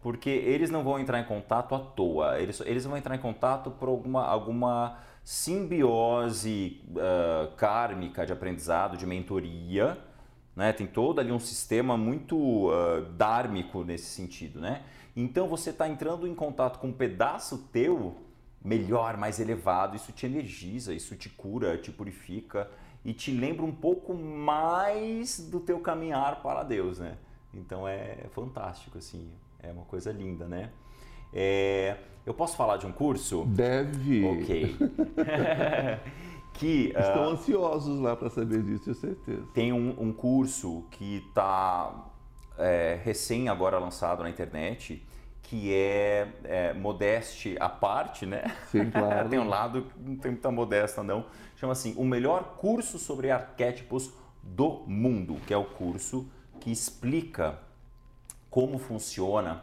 Porque 0.00 0.30
eles 0.30 0.70
não 0.70 0.84
vão 0.84 1.00
entrar 1.00 1.18
em 1.18 1.24
contato 1.24 1.74
à 1.74 1.80
toa, 1.80 2.38
eles, 2.38 2.60
eles 2.60 2.84
vão 2.84 2.96
entrar 2.96 3.16
em 3.16 3.20
contato 3.20 3.72
por 3.72 3.88
alguma, 3.88 4.24
alguma 4.24 5.00
simbiose 5.24 6.80
uh, 6.90 7.52
kármica 7.56 8.24
de 8.24 8.32
aprendizado, 8.32 8.96
de 8.96 9.06
mentoria, 9.06 9.98
né? 10.54 10.72
Tem 10.72 10.86
todo 10.86 11.20
ali 11.20 11.32
um 11.32 11.38
sistema 11.38 11.96
muito 11.96 12.36
uh, 12.36 13.02
dármico 13.16 13.84
nesse 13.84 14.06
sentido. 14.06 14.60
Né? 14.60 14.82
Então 15.16 15.48
você 15.48 15.70
está 15.70 15.88
entrando 15.88 16.26
em 16.26 16.34
contato 16.34 16.78
com 16.78 16.88
um 16.88 16.92
pedaço 16.92 17.68
teu 17.72 18.16
melhor, 18.64 19.16
mais 19.16 19.40
elevado, 19.40 19.96
isso 19.96 20.12
te 20.12 20.24
energiza, 20.26 20.94
isso 20.94 21.16
te 21.16 21.28
cura, 21.28 21.76
te 21.76 21.90
purifica 21.90 22.70
e 23.04 23.12
te 23.12 23.32
lembra 23.32 23.64
um 23.64 23.72
pouco 23.72 24.14
mais 24.14 25.40
do 25.50 25.58
teu 25.58 25.80
caminhar 25.80 26.40
para 26.42 26.62
Deus, 26.62 26.98
né? 27.00 27.16
Então 27.52 27.86
é 27.86 28.26
fantástico, 28.30 28.98
assim, 28.98 29.28
é 29.60 29.72
uma 29.72 29.84
coisa 29.84 30.12
linda, 30.12 30.46
né? 30.46 30.70
É, 31.34 31.96
eu 32.24 32.32
posso 32.32 32.56
falar 32.56 32.76
de 32.76 32.86
um 32.86 32.92
curso? 32.92 33.44
Deve. 33.46 34.24
Ok. 34.24 34.76
que 36.54 36.92
estão 36.96 37.28
uh, 37.28 37.30
ansiosos 37.30 38.00
lá 38.00 38.14
para 38.14 38.28
saber 38.30 38.62
disso, 38.62 38.84
tenho 38.84 38.96
certeza. 38.96 39.42
Tem 39.54 39.72
um, 39.72 39.94
um 39.98 40.12
curso 40.12 40.84
que 40.90 41.24
está 41.28 42.06
é, 42.58 43.00
recém 43.02 43.48
agora 43.48 43.78
lançado 43.78 44.22
na 44.22 44.30
internet 44.30 45.02
que 45.42 45.74
é, 45.74 46.28
é 46.44 46.72
modeste 46.72 47.56
à 47.60 47.68
parte, 47.68 48.24
né? 48.24 48.44
Sim, 48.70 48.88
claro. 48.90 49.28
tem 49.28 49.38
um 49.38 49.48
lado 49.48 49.82
que 49.82 50.00
não 50.00 50.16
tem 50.16 50.30
muita 50.30 50.50
modesta 50.50 51.02
não. 51.02 51.26
Chama 51.56 51.72
assim, 51.72 51.94
o 51.98 52.04
melhor 52.04 52.56
curso 52.56 52.98
sobre 52.98 53.30
arquétipos 53.30 54.10
do 54.42 54.82
mundo, 54.86 55.36
que 55.46 55.52
é 55.52 55.56
o 55.56 55.64
curso 55.64 56.26
que 56.60 56.70
explica 56.70 57.58
como 58.48 58.78
funciona 58.78 59.62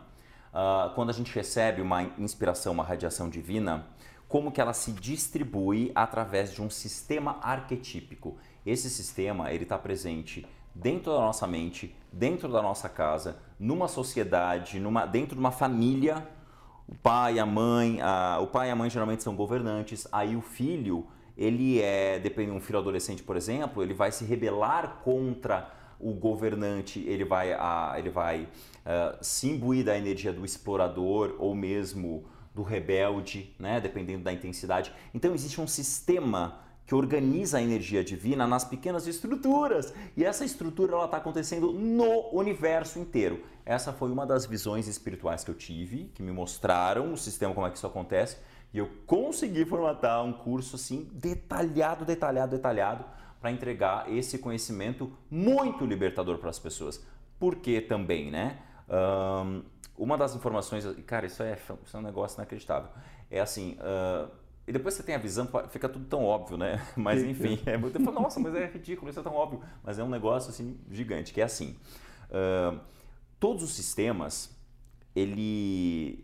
uh, 0.54 0.94
quando 0.94 1.10
a 1.10 1.14
gente 1.14 1.34
recebe 1.34 1.82
uma 1.82 2.04
inspiração, 2.18 2.74
uma 2.74 2.84
radiação 2.84 3.30
divina 3.30 3.88
como 4.30 4.52
que 4.52 4.62
ela 4.62 4.74
se 4.74 4.92
distribui 4.92 5.92
através 5.96 6.54
de 6.54 6.62
um 6.62 6.70
sistema 6.70 7.40
arquetípico. 7.42 8.38
Esse 8.64 8.88
sistema 8.88 9.52
ele 9.52 9.64
está 9.64 9.78
presente 9.78 10.46
dentro 10.74 11.12
da 11.12 11.20
nossa 11.20 11.48
mente, 11.48 11.96
dentro 12.14 12.48
da 12.48 12.62
nossa 12.62 12.88
casa, 12.88 13.40
numa 13.60 13.88
sociedade, 13.88 14.80
numa, 14.80 15.08
dentro 15.08 15.34
de 15.34 15.40
uma 15.40 15.52
família. 15.52 16.26
O 16.88 16.96
pai, 16.96 17.40
a 17.40 17.46
mãe, 17.46 18.00
a, 18.02 18.40
o 18.40 18.46
pai 18.46 18.70
e 18.70 18.72
a 18.72 18.76
mãe 18.76 18.88
geralmente 18.88 19.24
são 19.24 19.36
governantes. 19.36 20.08
Aí 20.12 20.36
o 20.36 20.42
filho, 20.42 21.08
ele 21.36 21.82
é, 21.82 22.20
dependendo 22.20 22.54
de 22.54 22.58
um 22.60 22.62
filho 22.62 22.78
adolescente, 22.78 23.24
por 23.24 23.36
exemplo, 23.36 23.82
ele 23.82 23.96
vai 23.96 24.12
se 24.12 24.26
rebelar 24.26 25.02
contra 25.04 25.72
o 26.00 26.14
governante, 26.14 27.04
ele 27.08 27.26
vai, 27.26 27.52
a, 27.52 27.96
ele 27.98 28.12
vai 28.12 28.44
uh, 28.44 29.18
se 29.22 29.50
imbuir 29.50 29.84
da 29.84 29.98
energia 29.98 30.32
do 30.32 30.46
explorador 30.46 31.36
ou 31.40 31.56
mesmo 31.56 32.26
do 32.60 32.64
rebelde, 32.64 33.56
né? 33.58 33.80
dependendo 33.80 34.26
da 34.26 34.34
intensidade. 34.34 34.94
Então 35.14 35.34
existe 35.34 35.62
um 35.62 35.68
sistema 35.68 36.60
que 36.86 36.94
organiza 36.94 37.58
a 37.58 37.62
energia 37.62 38.04
divina 38.04 38.46
nas 38.46 38.66
pequenas 38.66 39.08
estruturas. 39.08 39.94
E 40.18 40.26
essa 40.26 40.44
estrutura 40.44 40.94
ela 40.94 41.06
está 41.06 41.18
acontecendo 41.18 41.72
no 41.72 42.30
universo 42.34 43.00
inteiro. 43.00 43.44
Essa 43.66 43.94
foi 43.94 44.12
uma 44.12 44.26
das 44.26 44.46
visões 44.46 44.88
espirituais 44.88 45.42
que 45.44 45.52
eu 45.52 45.56
tive, 45.56 46.12
que 46.14 46.22
me 46.22 46.34
mostraram 46.34 47.14
o 47.14 47.18
sistema, 47.18 47.54
como 47.54 47.66
é 47.66 47.70
que 47.70 47.78
isso 47.78 47.88
acontece. 47.88 48.38
E 48.74 48.78
eu 48.78 48.90
consegui 49.06 49.64
formatar 49.64 50.26
um 50.26 50.34
curso 50.34 50.76
assim, 50.76 51.08
detalhado, 51.14 52.04
detalhado, 52.04 52.52
detalhado, 52.52 53.06
para 53.40 53.52
entregar 53.52 54.12
esse 54.12 54.38
conhecimento 54.38 55.14
muito 55.32 55.86
libertador 55.86 56.40
para 56.40 56.50
as 56.50 56.60
pessoas. 56.60 57.06
Por 57.40 57.56
que 57.56 57.80
também, 57.80 58.30
né? 58.30 58.58
Um, 58.90 59.64
uma 59.98 60.18
das 60.18 60.36
informações, 60.36 60.86
cara, 61.06 61.26
isso 61.26 61.44
é, 61.44 61.58
isso 61.86 61.98
é 61.98 62.00
um 62.00 62.04
negócio 62.04 62.38
inacreditável. 62.38 62.90
É 63.30 63.40
assim, 63.40 63.78
uh, 63.80 64.32
e 64.70 64.72
depois 64.72 64.94
você 64.94 65.02
tem 65.02 65.16
a 65.16 65.18
visão, 65.18 65.48
fica 65.70 65.90
tudo 65.90 66.06
tão 66.06 66.24
óbvio, 66.24 66.56
né? 66.56 66.86
Mas 66.96 67.24
enfim, 67.24 67.60
é 67.66 67.76
muito. 67.76 68.00
Nossa, 68.00 68.40
mas 68.40 68.54
é 68.54 68.68
ridículo, 68.72 69.10
isso 69.10 69.20
é 69.20 69.24
tão 69.24 69.34
óbvio. 69.34 69.62
Mas 69.84 69.98
é 69.98 70.04
um 70.04 70.10
negócio 70.10 70.52
assim 70.52 70.80
gigante, 70.92 71.34
que 71.34 71.42
é 71.42 71.44
assim. 71.44 71.76
Uh, 72.30 72.80
todos 73.40 73.64
os 73.64 73.72
sistemas, 73.72 74.56
ele, 75.16 76.24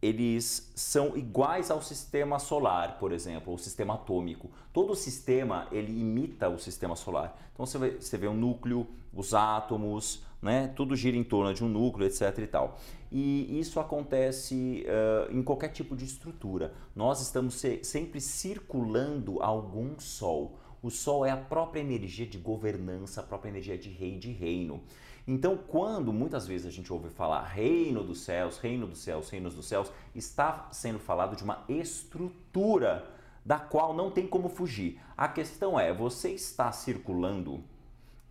eles 0.00 0.72
são 0.76 1.16
iguais 1.16 1.68
ao 1.68 1.82
sistema 1.82 2.38
solar, 2.38 2.96
por 2.98 3.10
exemplo, 3.10 3.52
o 3.52 3.58
sistema 3.58 3.94
atômico. 3.94 4.52
Todo 4.72 4.94
sistema 4.94 5.66
ele 5.72 5.90
imita 5.90 6.48
o 6.48 6.60
sistema 6.60 6.94
solar. 6.94 7.36
Então 7.52 7.66
você 7.66 7.76
vê, 7.76 7.90
você 8.00 8.16
vê 8.16 8.28
o 8.28 8.34
núcleo, 8.34 8.86
os 9.12 9.34
átomos, 9.34 10.22
né? 10.42 10.68
Tudo 10.74 10.96
gira 10.96 11.16
em 11.16 11.24
torno 11.24 11.52
de 11.52 11.64
um 11.64 11.68
núcleo, 11.68 12.06
etc. 12.06 12.38
e 12.38 12.46
tal. 12.46 12.78
E 13.12 13.58
isso 13.58 13.78
acontece 13.80 14.84
uh, 14.86 15.36
em 15.36 15.42
qualquer 15.42 15.68
tipo 15.68 15.96
de 15.96 16.04
estrutura. 16.04 16.72
Nós 16.94 17.20
estamos 17.20 17.54
se, 17.54 17.82
sempre 17.84 18.20
circulando 18.20 19.42
algum 19.42 19.98
sol. 19.98 20.58
O 20.82 20.90
sol 20.90 21.26
é 21.26 21.30
a 21.30 21.36
própria 21.36 21.80
energia 21.80 22.26
de 22.26 22.38
governança, 22.38 23.20
a 23.20 23.24
própria 23.24 23.50
energia 23.50 23.76
de 23.76 23.90
rei 23.90 24.18
de 24.18 24.32
reino. 24.32 24.82
Então, 25.26 25.56
quando 25.56 26.12
muitas 26.12 26.46
vezes 26.46 26.66
a 26.66 26.70
gente 26.70 26.90
ouve 26.92 27.10
falar 27.10 27.42
reino 27.42 28.02
dos 28.02 28.22
céus, 28.22 28.58
reino 28.58 28.86
dos 28.86 29.00
céus, 29.00 29.28
reinos 29.28 29.54
dos 29.54 29.66
céus, 29.66 29.92
está 30.14 30.68
sendo 30.72 30.98
falado 30.98 31.36
de 31.36 31.44
uma 31.44 31.64
estrutura 31.68 33.08
da 33.44 33.58
qual 33.58 33.94
não 33.94 34.10
tem 34.10 34.26
como 34.26 34.48
fugir. 34.48 34.98
A 35.16 35.28
questão 35.28 35.78
é: 35.78 35.92
você 35.92 36.30
está 36.30 36.72
circulando 36.72 37.62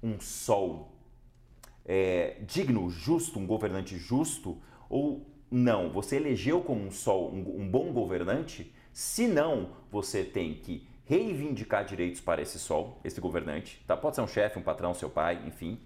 um 0.02 0.20
sol 0.20 0.92
é, 1.92 2.38
digno, 2.46 2.88
justo, 2.88 3.40
um 3.40 3.48
governante 3.48 3.98
justo, 3.98 4.62
ou 4.88 5.26
não? 5.50 5.90
Você 5.90 6.18
elegeu 6.18 6.62
como 6.62 6.86
um 6.86 6.92
sol 6.92 7.32
um, 7.32 7.64
um 7.64 7.68
bom 7.68 7.92
governante? 7.92 8.72
Se 8.94 9.28
não, 9.28 9.72
você 9.92 10.24
tem 10.24 10.54
que 10.54 10.88
reivindicar 11.04 11.84
direitos 11.84 12.22
para 12.22 12.44
esse 12.44 12.60
sol, 12.60 13.00
esse 13.04 13.20
governante. 13.20 13.84
Tá? 13.88 13.98
Pode 13.98 14.16
ser 14.16 14.22
um 14.22 14.28
chefe, 14.28 14.60
um 14.60 14.62
patrão, 14.62 14.94
seu 14.94 15.10
pai, 15.10 15.42
enfim, 15.48 15.80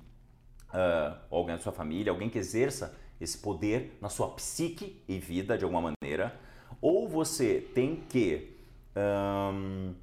uh, 0.73 1.17
alguém 1.31 1.55
da 1.55 1.61
sua 1.61 1.71
família, 1.71 2.11
alguém 2.11 2.29
que 2.29 2.37
exerça 2.37 2.93
esse 3.21 3.37
poder 3.37 3.97
na 4.01 4.09
sua 4.09 4.27
psique 4.31 5.01
e 5.07 5.17
vida 5.17 5.57
de 5.57 5.63
alguma 5.63 5.93
maneira. 6.01 6.37
Ou 6.81 7.07
você 7.07 7.61
tem 7.73 8.03
que 8.09 8.57
um, 8.93 9.93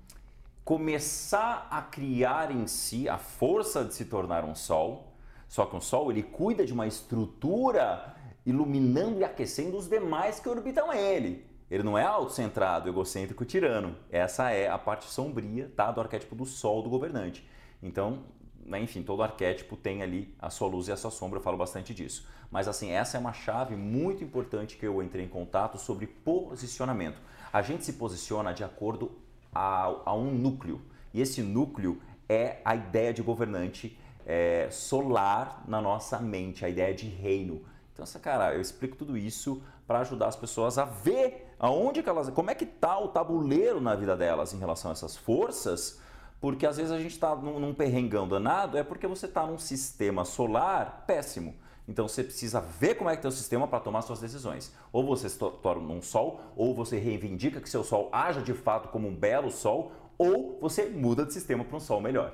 começar 0.65 1.69
a 1.71 1.83
criar 1.83 2.51
em 2.51 2.67
si 2.67 3.07
a 3.07 3.19
força 3.19 3.85
de 3.85 3.93
se 3.93 4.07
tornar 4.07 4.47
um 4.47 4.55
sol 4.55 5.10
só 5.51 5.67
que 5.67 5.75
o 5.75 5.81
Sol 5.81 6.13
ele 6.13 6.23
cuida 6.23 6.65
de 6.65 6.73
uma 6.73 6.87
estrutura 6.87 8.15
iluminando 8.47 9.19
e 9.19 9.25
aquecendo 9.25 9.77
os 9.77 9.89
demais 9.89 10.39
que 10.39 10.49
orbitam 10.49 10.93
ele. 10.93 11.45
Ele 11.69 11.83
não 11.83 11.99
é 11.99 12.05
autocentrado, 12.05 12.89
egocêntrico, 12.89 13.45
tirano. 13.45 13.97
Essa 14.13 14.53
é 14.53 14.69
a 14.69 14.79
parte 14.79 15.07
sombria 15.07 15.69
tá, 15.75 15.91
do 15.91 16.01
arquétipo 16.01 16.37
do 16.37 16.47
Sol 16.47 16.85
do 16.85 16.89
governante. 16.89 17.45
Então, 17.83 18.21
né, 18.65 18.81
enfim, 18.81 19.03
todo 19.03 19.25
arquétipo 19.25 19.77
tem 19.77 20.03
ali 20.03 20.33
a 20.39 20.51
sua 20.51 20.69
luz 20.69 20.87
e 20.87 20.93
a 20.93 20.97
sua 20.97 21.11
sombra, 21.11 21.41
eu 21.41 21.43
falo 21.43 21.57
bastante 21.57 21.93
disso. 21.93 22.29
Mas 22.49 22.69
assim, 22.69 22.93
essa 22.93 23.17
é 23.17 23.21
uma 23.21 23.33
chave 23.33 23.75
muito 23.75 24.23
importante 24.23 24.77
que 24.77 24.87
eu 24.87 25.03
entrei 25.03 25.25
em 25.25 25.29
contato 25.29 25.79
sobre 25.79 26.07
posicionamento. 26.07 27.21
A 27.53 27.61
gente 27.61 27.85
se 27.85 27.95
posiciona 27.95 28.55
de 28.55 28.63
acordo 28.63 29.19
a, 29.53 29.97
a 30.05 30.15
um 30.15 30.31
núcleo. 30.31 30.81
E 31.13 31.21
esse 31.21 31.43
núcleo 31.43 32.01
é 32.29 32.61
a 32.65 32.77
ideia 32.77 33.13
de 33.13 33.21
governante 33.21 33.99
é, 34.27 34.69
solar 34.71 35.65
na 35.67 35.81
nossa 35.81 36.19
mente, 36.19 36.65
a 36.65 36.69
ideia 36.69 36.95
de 36.95 37.09
reino. 37.09 37.63
Então, 37.93 38.05
essa 38.05 38.19
cara, 38.19 38.55
eu 38.55 38.61
explico 38.61 38.97
tudo 38.97 39.17
isso 39.17 39.63
para 39.87 40.01
ajudar 40.01 40.29
as 40.29 40.37
pessoas 40.37 40.79
a 40.79 40.85
ver 40.85 41.53
aonde 41.59 42.03
que 42.03 42.09
elas, 42.09 42.31
como 42.31 42.51
é 42.51 42.55
que 42.55 42.65
tá 42.65 42.99
o 42.99 43.09
tabuleiro 43.09 43.81
na 43.81 43.95
vida 43.95 44.17
delas 44.17 44.55
em 44.55 44.59
relação 44.59 44.91
a 44.91 44.93
essas 44.93 45.17
forças, 45.17 46.01
porque 46.41 46.65
às 46.65 46.77
vezes 46.77 46.93
a 46.93 46.99
gente 46.99 47.13
está 47.13 47.35
num, 47.37 47.61
num 47.61 47.75
perrengão 47.75 48.27
danado, 48.27 48.79
é 48.79 48.83
porque 48.83 49.07
você 49.07 49.27
está 49.27 49.47
num 49.47 49.59
sistema 49.59 50.25
solar 50.25 51.05
péssimo. 51.07 51.55
Então 51.87 52.07
você 52.09 52.23
precisa 52.23 52.61
ver 52.61 52.95
como 52.95 53.11
é 53.11 53.17
que 53.17 53.27
é 53.27 53.29
o 53.29 53.33
sistema 53.33 53.67
para 53.67 53.81
tomar 53.81 54.03
suas 54.03 54.21
decisões. 54.21 54.73
Ou 54.93 55.05
você 55.05 55.29
se 55.29 55.37
torna 55.39 55.93
um 55.93 56.01
sol, 56.01 56.41
ou 56.57 56.75
você 56.75 56.99
reivindica 56.99 57.61
que 57.61 57.69
seu 57.69 57.83
sol 57.83 58.09
haja 58.13 58.41
de 58.41 58.55
fato 58.55 58.89
como 58.89 59.09
um 59.09 59.15
belo 59.15 59.51
sol, 59.51 59.93
ou 60.17 60.57
você 60.61 60.87
muda 60.87 61.27
de 61.27 61.33
sistema 61.33 61.65
para 61.65 61.77
um 61.77 61.81
sol 61.81 62.01
melhor 62.01 62.33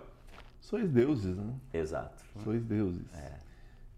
sois 0.60 0.90
deuses, 0.90 1.36
né? 1.36 1.54
Exato. 1.72 2.24
Sois 2.42 2.64
deuses. 2.64 3.12
É. 3.14 3.38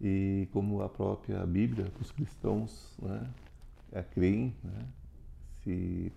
E 0.01 0.49
como 0.53 0.83
a 0.83 0.89
própria 0.89 1.45
Bíblia, 1.45 1.91
os 2.01 2.13
cristãos 2.13 2.95
né, 3.03 3.29
a 3.93 4.03
creem, 4.03 4.55
né, 4.63 4.87
se 5.63 6.13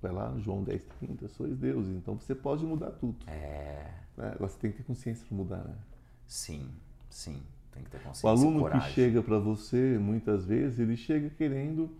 vai 0.00 0.12
lá, 0.12 0.32
João 0.38 0.62
10, 0.62 0.82
30, 1.00 1.28
sois 1.28 1.56
deuses, 1.56 1.96
então 1.96 2.16
você 2.16 2.34
pode 2.34 2.64
mudar 2.64 2.90
tudo. 2.92 3.16
É. 3.26 3.90
Né? 4.16 4.36
Você 4.38 4.58
tem 4.58 4.70
que 4.70 4.78
ter 4.78 4.84
consciência 4.84 5.26
para 5.26 5.36
mudar, 5.36 5.64
né? 5.64 5.74
Sim, 6.26 6.68
sim. 7.10 7.42
Tem 7.72 7.82
que 7.82 7.90
ter 7.90 7.98
consciência. 8.02 8.26
O 8.26 8.30
aluno 8.30 8.60
coragem. 8.60 8.88
que 8.88 8.94
chega 8.94 9.22
para 9.22 9.38
você, 9.38 9.98
muitas 9.98 10.44
vezes, 10.44 10.78
ele 10.78 10.96
chega 10.96 11.30
querendo 11.30 11.90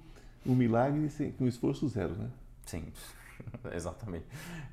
um 0.47 0.55
milagre 0.55 1.09
sem, 1.09 1.33
com 1.33 1.49
esforço 1.49 1.89
zero, 1.89 2.15
né? 2.15 2.31
Sim. 2.67 2.85
exatamente, 3.73 4.27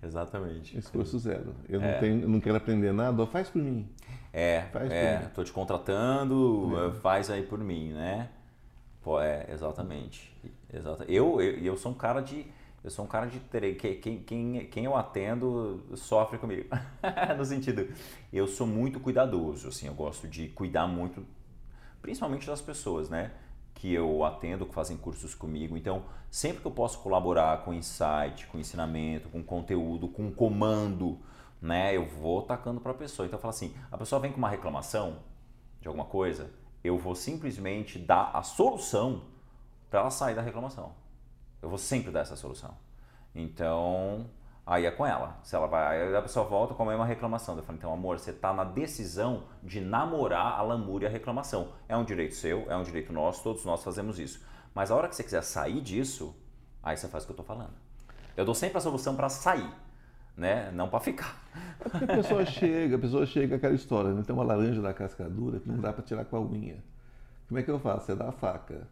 exatamente. 0.03 0.77
Esforço 0.77 1.19
zero. 1.19 1.55
Eu 1.67 1.81
é. 1.81 1.91
não, 1.93 1.99
tenho, 1.99 2.27
não 2.27 2.39
quero 2.39 2.57
aprender 2.57 2.91
nada, 2.91 3.25
faz 3.27 3.49
por 3.49 3.61
mim. 3.61 3.89
É, 4.33 4.63
faz 4.71 4.91
é, 4.91 5.17
por 5.17 5.23
mim. 5.23 5.31
tô 5.35 5.43
te 5.43 5.51
contratando, 5.51 6.87
é. 6.87 6.91
faz 6.99 7.29
aí 7.29 7.43
por 7.43 7.59
mim, 7.59 7.93
né? 7.93 8.29
Pô, 9.01 9.19
é, 9.19 9.47
exatamente. 9.51 10.31
Exata. 10.71 11.05
Eu, 11.07 11.41
eu, 11.41 11.57
eu 11.57 11.77
sou 11.77 11.91
um 11.91 11.95
cara 11.95 12.21
de. 12.21 12.45
Eu 12.83 12.89
sou 12.89 13.05
um 13.05 13.07
cara 13.07 13.27
de. 13.27 13.39
Quem, 13.75 14.21
quem, 14.21 14.65
quem 14.67 14.85
eu 14.85 14.95
atendo 14.95 15.83
sofre 15.95 16.37
comigo. 16.37 16.69
no 17.37 17.45
sentido, 17.45 17.87
eu 18.31 18.47
sou 18.47 18.65
muito 18.65 18.99
cuidadoso, 18.99 19.67
assim, 19.67 19.87
eu 19.87 19.93
gosto 19.93 20.27
de 20.27 20.47
cuidar 20.49 20.87
muito, 20.87 21.25
principalmente 22.01 22.47
das 22.47 22.61
pessoas, 22.61 23.09
né? 23.09 23.31
Que 23.73 23.93
eu 23.93 24.23
atendo, 24.23 24.65
que 24.65 24.73
fazem 24.73 24.97
cursos 24.97 25.33
comigo. 25.33 25.77
Então, 25.77 26.03
sempre 26.29 26.61
que 26.61 26.67
eu 26.67 26.71
posso 26.71 26.99
colaborar 26.99 27.63
com 27.63 27.73
insight, 27.73 28.47
com 28.47 28.59
ensinamento, 28.59 29.29
com 29.29 29.43
conteúdo, 29.43 30.07
com 30.07 30.31
comando, 30.31 31.19
né, 31.61 31.95
eu 31.95 32.05
vou 32.05 32.41
tacando 32.41 32.79
para 32.79 32.91
a 32.91 32.95
pessoa. 32.95 33.25
Então, 33.25 33.37
eu 33.37 33.41
falo 33.41 33.53
assim: 33.53 33.75
a 33.91 33.97
pessoa 33.97 34.19
vem 34.19 34.31
com 34.31 34.37
uma 34.37 34.49
reclamação 34.49 35.19
de 35.79 35.87
alguma 35.87 36.05
coisa, 36.05 36.51
eu 36.83 36.97
vou 36.97 37.15
simplesmente 37.15 37.97
dar 37.97 38.31
a 38.33 38.43
solução 38.43 39.23
para 39.89 39.99
ela 39.99 40.11
sair 40.11 40.35
da 40.35 40.41
reclamação. 40.41 40.93
Eu 41.61 41.69
vou 41.69 41.77
sempre 41.77 42.11
dar 42.11 42.21
essa 42.21 42.35
solução. 42.35 42.75
Então, 43.35 44.29
Aí 44.65 44.85
é 44.85 44.91
com 44.91 45.05
ela. 45.05 45.39
Se 45.43 45.55
ela 45.55 45.67
vai, 45.67 46.01
aí 46.01 46.15
a 46.15 46.21
pessoa 46.21 46.45
volta 46.45 46.73
com 46.73 46.83
a 46.83 46.85
mesma 46.85 47.05
reclamação. 47.05 47.57
Eu 47.57 47.63
falo, 47.63 47.77
então, 47.77 47.91
amor, 47.91 48.19
você 48.19 48.31
está 48.31 48.53
na 48.53 48.63
decisão 48.63 49.45
de 49.63 49.81
namorar 49.81 50.59
a 50.59 50.61
lamúria 50.61 51.07
e 51.07 51.09
a 51.09 51.11
reclamação. 51.11 51.73
É 51.89 51.97
um 51.97 52.03
direito 52.03 52.35
seu, 52.35 52.69
é 52.71 52.77
um 52.77 52.83
direito 52.83 53.11
nosso, 53.11 53.43
todos 53.43 53.65
nós 53.65 53.83
fazemos 53.83 54.19
isso. 54.19 54.45
Mas 54.73 54.91
a 54.91 54.95
hora 54.95 55.07
que 55.07 55.15
você 55.15 55.23
quiser 55.23 55.41
sair 55.43 55.81
disso, 55.81 56.35
aí 56.81 56.95
você 56.95 57.07
faz 57.07 57.23
o 57.23 57.27
que 57.27 57.31
eu 57.31 57.41
estou 57.41 57.45
falando. 57.45 57.73
Eu 58.37 58.45
dou 58.45 58.55
sempre 58.55 58.77
a 58.77 58.81
solução 58.81 59.15
para 59.15 59.29
sair, 59.29 59.69
né? 60.37 60.71
Não 60.71 60.87
para 60.87 60.99
ficar. 60.99 61.41
É 61.99 62.13
a 62.13 62.15
pessoa 62.17 62.45
chega, 62.45 62.95
a 62.95 62.99
pessoa 62.99 63.25
chega 63.25 63.55
aquela 63.55 63.73
história, 63.73 64.13
né? 64.13 64.23
Tem 64.25 64.33
uma 64.33 64.45
laranja 64.45 64.81
da 64.81 64.93
casca 64.93 65.29
dura 65.29 65.59
que 65.59 65.67
não 65.67 65.79
dá 65.79 65.91
para 65.91 66.03
tirar 66.03 66.23
com 66.25 66.37
a 66.37 66.41
unha. 66.41 66.81
Como 67.47 67.59
é 67.59 67.63
que 67.63 67.69
eu 67.69 67.79
faço? 67.79 68.05
Você 68.05 68.15
dá 68.15 68.29
a 68.29 68.31
faca. 68.31 68.87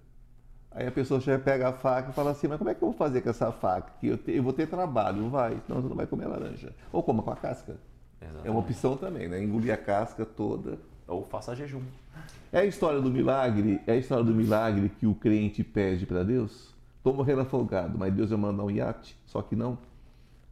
Aí 0.72 0.86
a 0.86 0.92
pessoa 0.92 1.20
chega, 1.20 1.40
pega 1.40 1.70
a 1.70 1.74
faca 1.74 2.12
e 2.12 2.14
fala 2.14 2.32
assim, 2.32 2.48
mas 2.48 2.58
como 2.58 2.70
é 2.70 2.76
que 2.76 2.84
eu 2.84 2.90
vou 2.90 2.98
fazer 2.98 3.22
com 3.22 3.30
essa 3.30 3.52
faca? 3.52 3.92
Que 4.00 4.08
eu, 4.08 4.18
te, 4.18 4.32
eu 4.32 4.44
vou 4.44 4.54
ter 4.54 4.68
trabalho, 4.68 5.22
não 5.22 5.30
vai, 5.30 5.58
senão 5.66 5.82
você 5.82 5.90
não 5.90 5.96
vai 5.96 6.06
comer 6.06 6.28
laranja. 6.28 6.74
Ou 6.92 7.02
coma 7.02 7.24
com 7.24 7.32
a 7.32 7.36
casca. 7.36 7.78
Exatamente. 8.22 8.48
É 8.48 8.52
uma 8.52 8.60
opção 8.60 8.96
também, 8.96 9.28
né? 9.28 9.42
Engolir 9.42 9.74
a 9.74 9.78
casca 9.78 10.26
toda. 10.26 10.78
Ou 11.08 11.26
faça 11.26 11.56
jejum. 11.56 11.82
É 12.52 12.60
a 12.60 12.66
história 12.66 13.02
do 13.02 13.10
milagre, 13.10 13.82
é 13.88 13.94
a 13.94 13.96
história 13.96 14.24
do 14.24 14.34
milagre 14.34 14.90
que 15.00 15.08
o 15.08 15.16
crente 15.16 15.64
pede 15.64 16.06
para 16.06 16.24
Deus. 16.24 16.74
Estou 16.98 17.14
morrendo 17.14 17.42
afogado, 17.42 17.98
mas 17.98 18.14
Deus 18.14 18.30
vai 18.30 18.38
mandar 18.38 18.64
um 18.64 18.70
iate, 18.70 19.18
só 19.26 19.42
que 19.42 19.56
não. 19.56 19.78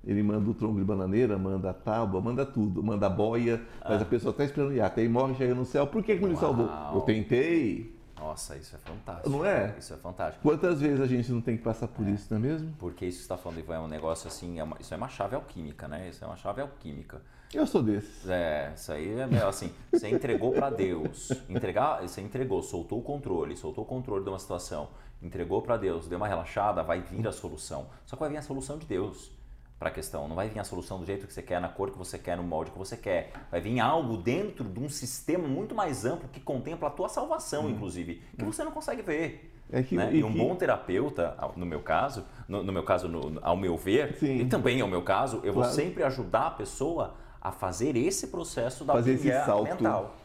Ele 0.06 0.24
manda 0.24 0.50
o 0.50 0.54
tronco 0.54 0.80
de 0.80 0.86
bananeira, 0.86 1.38
manda 1.38 1.70
a 1.70 1.74
tábua, 1.74 2.22
manda 2.22 2.46
tudo, 2.46 2.82
manda 2.82 3.08
a 3.08 3.10
boia, 3.10 3.62
mas 3.84 4.00
ah. 4.00 4.04
a 4.04 4.06
pessoa 4.06 4.32
está 4.32 4.46
esperando 4.46 4.70
o 4.70 4.74
iate. 4.74 5.02
Aí 5.02 5.10
morre, 5.10 5.36
chega 5.36 5.54
no 5.54 5.66
céu, 5.66 5.86
por 5.86 6.02
que, 6.02 6.16
que 6.16 6.26
me 6.26 6.36
salvou? 6.38 6.70
Eu 6.94 7.02
tentei, 7.02 7.94
Nossa, 8.20 8.56
isso 8.56 8.76
é 8.76 8.80
fantástico. 8.80 9.30
Não 9.30 9.46
é? 9.46 9.76
Isso 9.78 9.94
é 9.94 9.98
fantástico. 9.98 10.42
Quantas 10.42 10.82
vezes 10.82 11.00
a 11.00 11.06
gente 11.08 11.32
não 11.32 11.42
tem 11.42 11.56
que 11.58 11.64
passar 11.64 11.88
por 11.88 12.08
isso, 12.08 12.28
não 12.32 12.38
é 12.38 12.42
mesmo? 12.42 12.74
Porque 12.80 13.06
isso 13.06 13.18
que 13.20 13.24
você 13.26 13.34
está 13.34 13.38
falando, 13.38 13.60
Ivan, 13.60 13.76
é 13.76 13.80
um 13.80 13.88
negócio 13.88 14.28
assim, 14.28 14.60
é 14.60 14.64
uma- 14.64 14.78
isso 14.80 14.94
é 14.94 14.98
uma 14.98 15.08
chave 15.10 15.36
alquímica, 15.36 15.88
né? 15.88 16.10
Isso 16.10 16.24
é 16.24 16.28
uma 16.28 16.36
chave 16.36 16.62
alquímica. 16.62 17.22
Eu 17.54 17.66
sou 17.66 17.82
desses. 17.82 18.28
É, 18.28 18.74
isso 18.76 18.92
aí 18.92 19.20
é 19.20 19.26
meio 19.26 19.48
assim, 19.48 19.72
você 19.92 20.10
entregou 20.10 20.52
para 20.52 20.70
Deus, 20.70 21.32
entregar, 21.48 22.02
você 22.02 22.20
entregou, 22.22 22.62
soltou 22.62 23.00
o 23.00 23.02
controle, 23.02 23.56
soltou 23.56 23.84
o 23.86 23.88
controle 23.88 24.24
de 24.24 24.30
uma 24.30 24.40
situação, 24.40 24.90
entregou 25.22 25.62
para 25.62 25.78
Deus, 25.78 26.08
deu 26.08 26.18
uma 26.18 26.28
relaxada, 26.28 26.84
vai 26.84 27.00
vir 27.02 27.26
a 27.28 27.32
solução. 27.32 27.88
Só 28.06 28.16
que 28.18 28.20
vai 28.20 28.30
vir 28.30 28.38
a 28.38 28.42
solução 28.42 28.78
de 28.78 28.86
Deus 28.86 29.32
para 29.80 29.90
a 29.90 29.92
questão, 29.92 30.28
não 30.28 30.36
vai 30.36 30.50
vir 30.50 30.60
a 30.60 30.64
solução 30.64 30.98
do 31.00 31.06
jeito 31.06 31.28
que 31.28 31.34
você 31.34 31.42
quer, 31.42 31.62
na 31.62 31.70
cor 31.70 31.92
que 31.92 31.98
você 31.98 32.18
quer, 32.18 32.36
no 32.36 32.44
molde 32.44 32.72
que 32.72 32.78
você 32.78 32.98
quer. 32.98 33.32
Vai 33.52 33.62
vir 33.62 33.80
algo 33.80 34.18
dentro 34.18 34.64
de 34.64 34.80
um 34.80 34.90
sistema 34.90 35.48
muito 35.48 35.76
mais 35.76 36.04
amplo 36.04 36.28
que 36.30 36.40
contempla 36.40 36.88
a 36.88 36.92
tua 36.92 37.08
salvação, 37.08 37.70
inclusive, 37.70 38.22
que 38.38 38.44
você 38.44 38.64
não 38.64 38.72
consegue 38.72 39.02
ver. 39.04 39.54
É 39.72 39.84
que- 39.84 39.96
né? 39.98 40.10
e 40.14 40.24
um 40.24 40.32
que- 40.32 40.38
bom 40.40 40.56
terapeuta, 40.56 41.36
no 41.56 41.66
meu 41.66 41.82
caso, 41.82 42.26
no, 42.48 42.64
no 42.64 42.72
meu 42.74 42.84
caso, 42.84 43.08
no- 43.08 43.38
ao 43.44 43.56
meu 43.56 43.78
ver, 43.78 44.16
Sim. 44.18 44.38
e 44.40 44.46
também 44.46 44.80
ao 44.82 44.88
meu 44.88 45.02
caso, 45.04 45.42
eu 45.44 45.54
vou 45.54 45.62
Claro. 45.64 45.76
sempre 45.76 46.04
ajudar 46.04 46.48
a 46.48 46.52
pessoa 46.52 47.16
a 47.42 47.52
fazer 47.52 47.96
esse 47.98 48.28
processo 48.28 48.84
da 48.84 48.94
Fazer 48.94 49.14
esse 49.14 49.30
salto. 49.46 49.66
mental. 49.70 50.16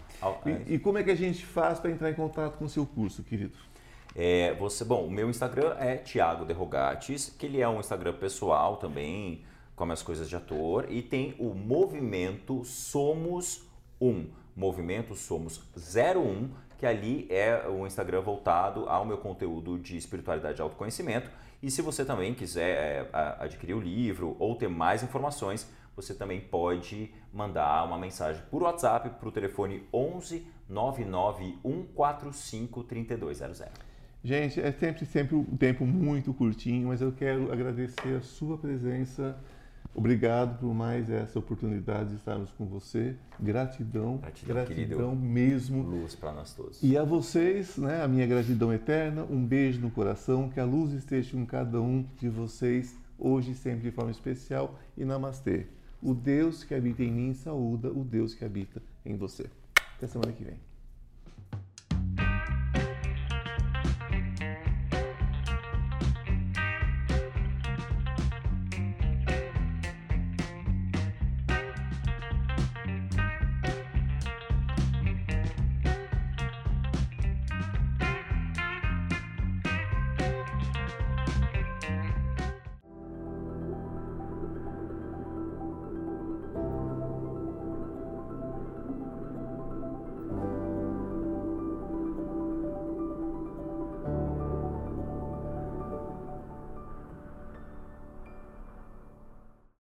E, 0.69 0.75
e 0.75 0.79
como 0.79 0.97
é 0.99 1.03
que 1.03 1.11
a 1.11 1.17
gente 1.17 1.45
faz 1.45 1.81
para 1.81 1.91
entrar 1.91 2.09
em 2.09 2.15
contato 2.15 2.57
com 2.57 2.65
o 2.65 2.69
seu 2.69 2.87
curso, 2.87 3.25
querido? 3.25 3.53
É, 4.14 4.55
você, 4.55 4.85
bom, 4.85 5.07
o 5.07 5.11
meu 5.11 5.31
Instagram 5.31 5.75
é 5.79 5.96
Thiago 5.96 6.44
Derrogates, 6.44 7.35
que 7.38 7.46
ele 7.46 7.61
é 7.61 7.68
um 7.68 7.81
Instagram 7.81 8.12
pessoal 8.14 8.77
também, 8.77 9.42
com 9.75 9.90
as 9.90 10.03
coisas 10.03 10.29
de 10.29 10.37
ator, 10.37 10.87
e 10.90 11.01
tem 11.01 11.35
o 11.38 11.55
movimento 11.55 12.64
Somos 12.64 13.66
Um, 14.01 14.27
movimento 14.55 15.14
Somos 15.14 15.62
01, 15.77 16.51
que 16.77 16.85
ali 16.85 17.27
é 17.31 17.66
um 17.68 17.87
Instagram 17.87 18.20
voltado 18.20 18.88
ao 18.88 19.07
meu 19.07 19.16
conteúdo 19.16 19.79
de 19.79 19.96
espiritualidade 19.96 20.61
e 20.61 20.62
autoconhecimento. 20.62 21.31
E 21.62 21.70
se 21.70 21.81
você 21.81 22.05
também 22.05 22.35
quiser 22.35 23.09
é, 23.12 23.37
adquirir 23.38 23.75
o 23.75 23.81
livro 23.81 24.37
ou 24.38 24.57
ter 24.57 24.68
mais 24.68 25.03
informações, 25.03 25.66
você 25.96 26.12
também 26.12 26.40
pode 26.40 27.14
mandar 27.33 27.85
uma 27.85 27.96
mensagem 27.96 28.42
por 28.51 28.62
WhatsApp 28.62 29.11
para 29.11 29.29
o 29.29 29.33
telefone 29.33 29.87
11 29.92 30.46
99 30.68 31.59
145 31.62 32.83
3200. 32.85 33.92
Gente, 34.25 34.61
é 34.61 34.71
sempre, 34.71 35.05
sempre 35.05 35.35
um 35.35 35.57
tempo 35.57 35.85
muito 35.85 36.33
curtinho, 36.33 36.89
mas 36.89 37.01
eu 37.01 37.11
quero 37.11 37.53
agradecer 37.53 38.17
a 38.17 38.21
sua 38.21 38.57
presença. 38.57 39.37
Obrigado 39.95 40.61
por 40.61 40.73
mais 40.73 41.11
essa 41.11 41.41
oportunidade 41.41 42.11
de 42.11 42.17
estarmos 42.17 42.53
com 42.53 42.65
você. 42.65 43.17
Gratidão, 43.41 44.19
Gratidão, 44.19 44.55
gratidão 44.55 45.17
mesmo. 45.17 45.83
Luz 45.83 46.15
para 46.15 46.33
nós 46.33 46.55
todos. 46.55 46.81
E 46.83 46.97
a 46.97 47.03
vocês, 47.03 47.77
né, 47.77 48.01
a 48.01 48.07
minha 48.07 48.27
gratidão 48.27 48.73
eterna, 48.73 49.25
um 49.25 49.45
beijo 49.45 49.81
no 49.81 49.91
coração, 49.91 50.49
que 50.49 50.61
a 50.61 50.65
luz 50.65 50.93
esteja 50.93 51.33
com 51.33 51.45
cada 51.45 51.81
um 51.81 52.07
de 52.17 52.29
vocês, 52.29 52.97
hoje 53.19 53.51
e 53.51 53.55
sempre 53.57 53.91
de 53.91 53.91
forma 53.91 54.13
especial, 54.13 54.79
e 54.97 55.05
namastê. 55.05 55.67
O 56.01 56.15
Deus 56.15 56.63
que 56.63 56.75
habita 56.75 57.03
em 57.03 57.11
mim 57.11 57.35
saúda 57.35 57.91
o 57.91 58.05
Deus 58.05 58.35
que 58.35 58.45
habita 58.45 58.81
em 59.05 59.17
você. 59.17 59.47
Até 59.97 60.07
semana 60.07 60.33
que 60.33 60.45
vem. 60.45 60.72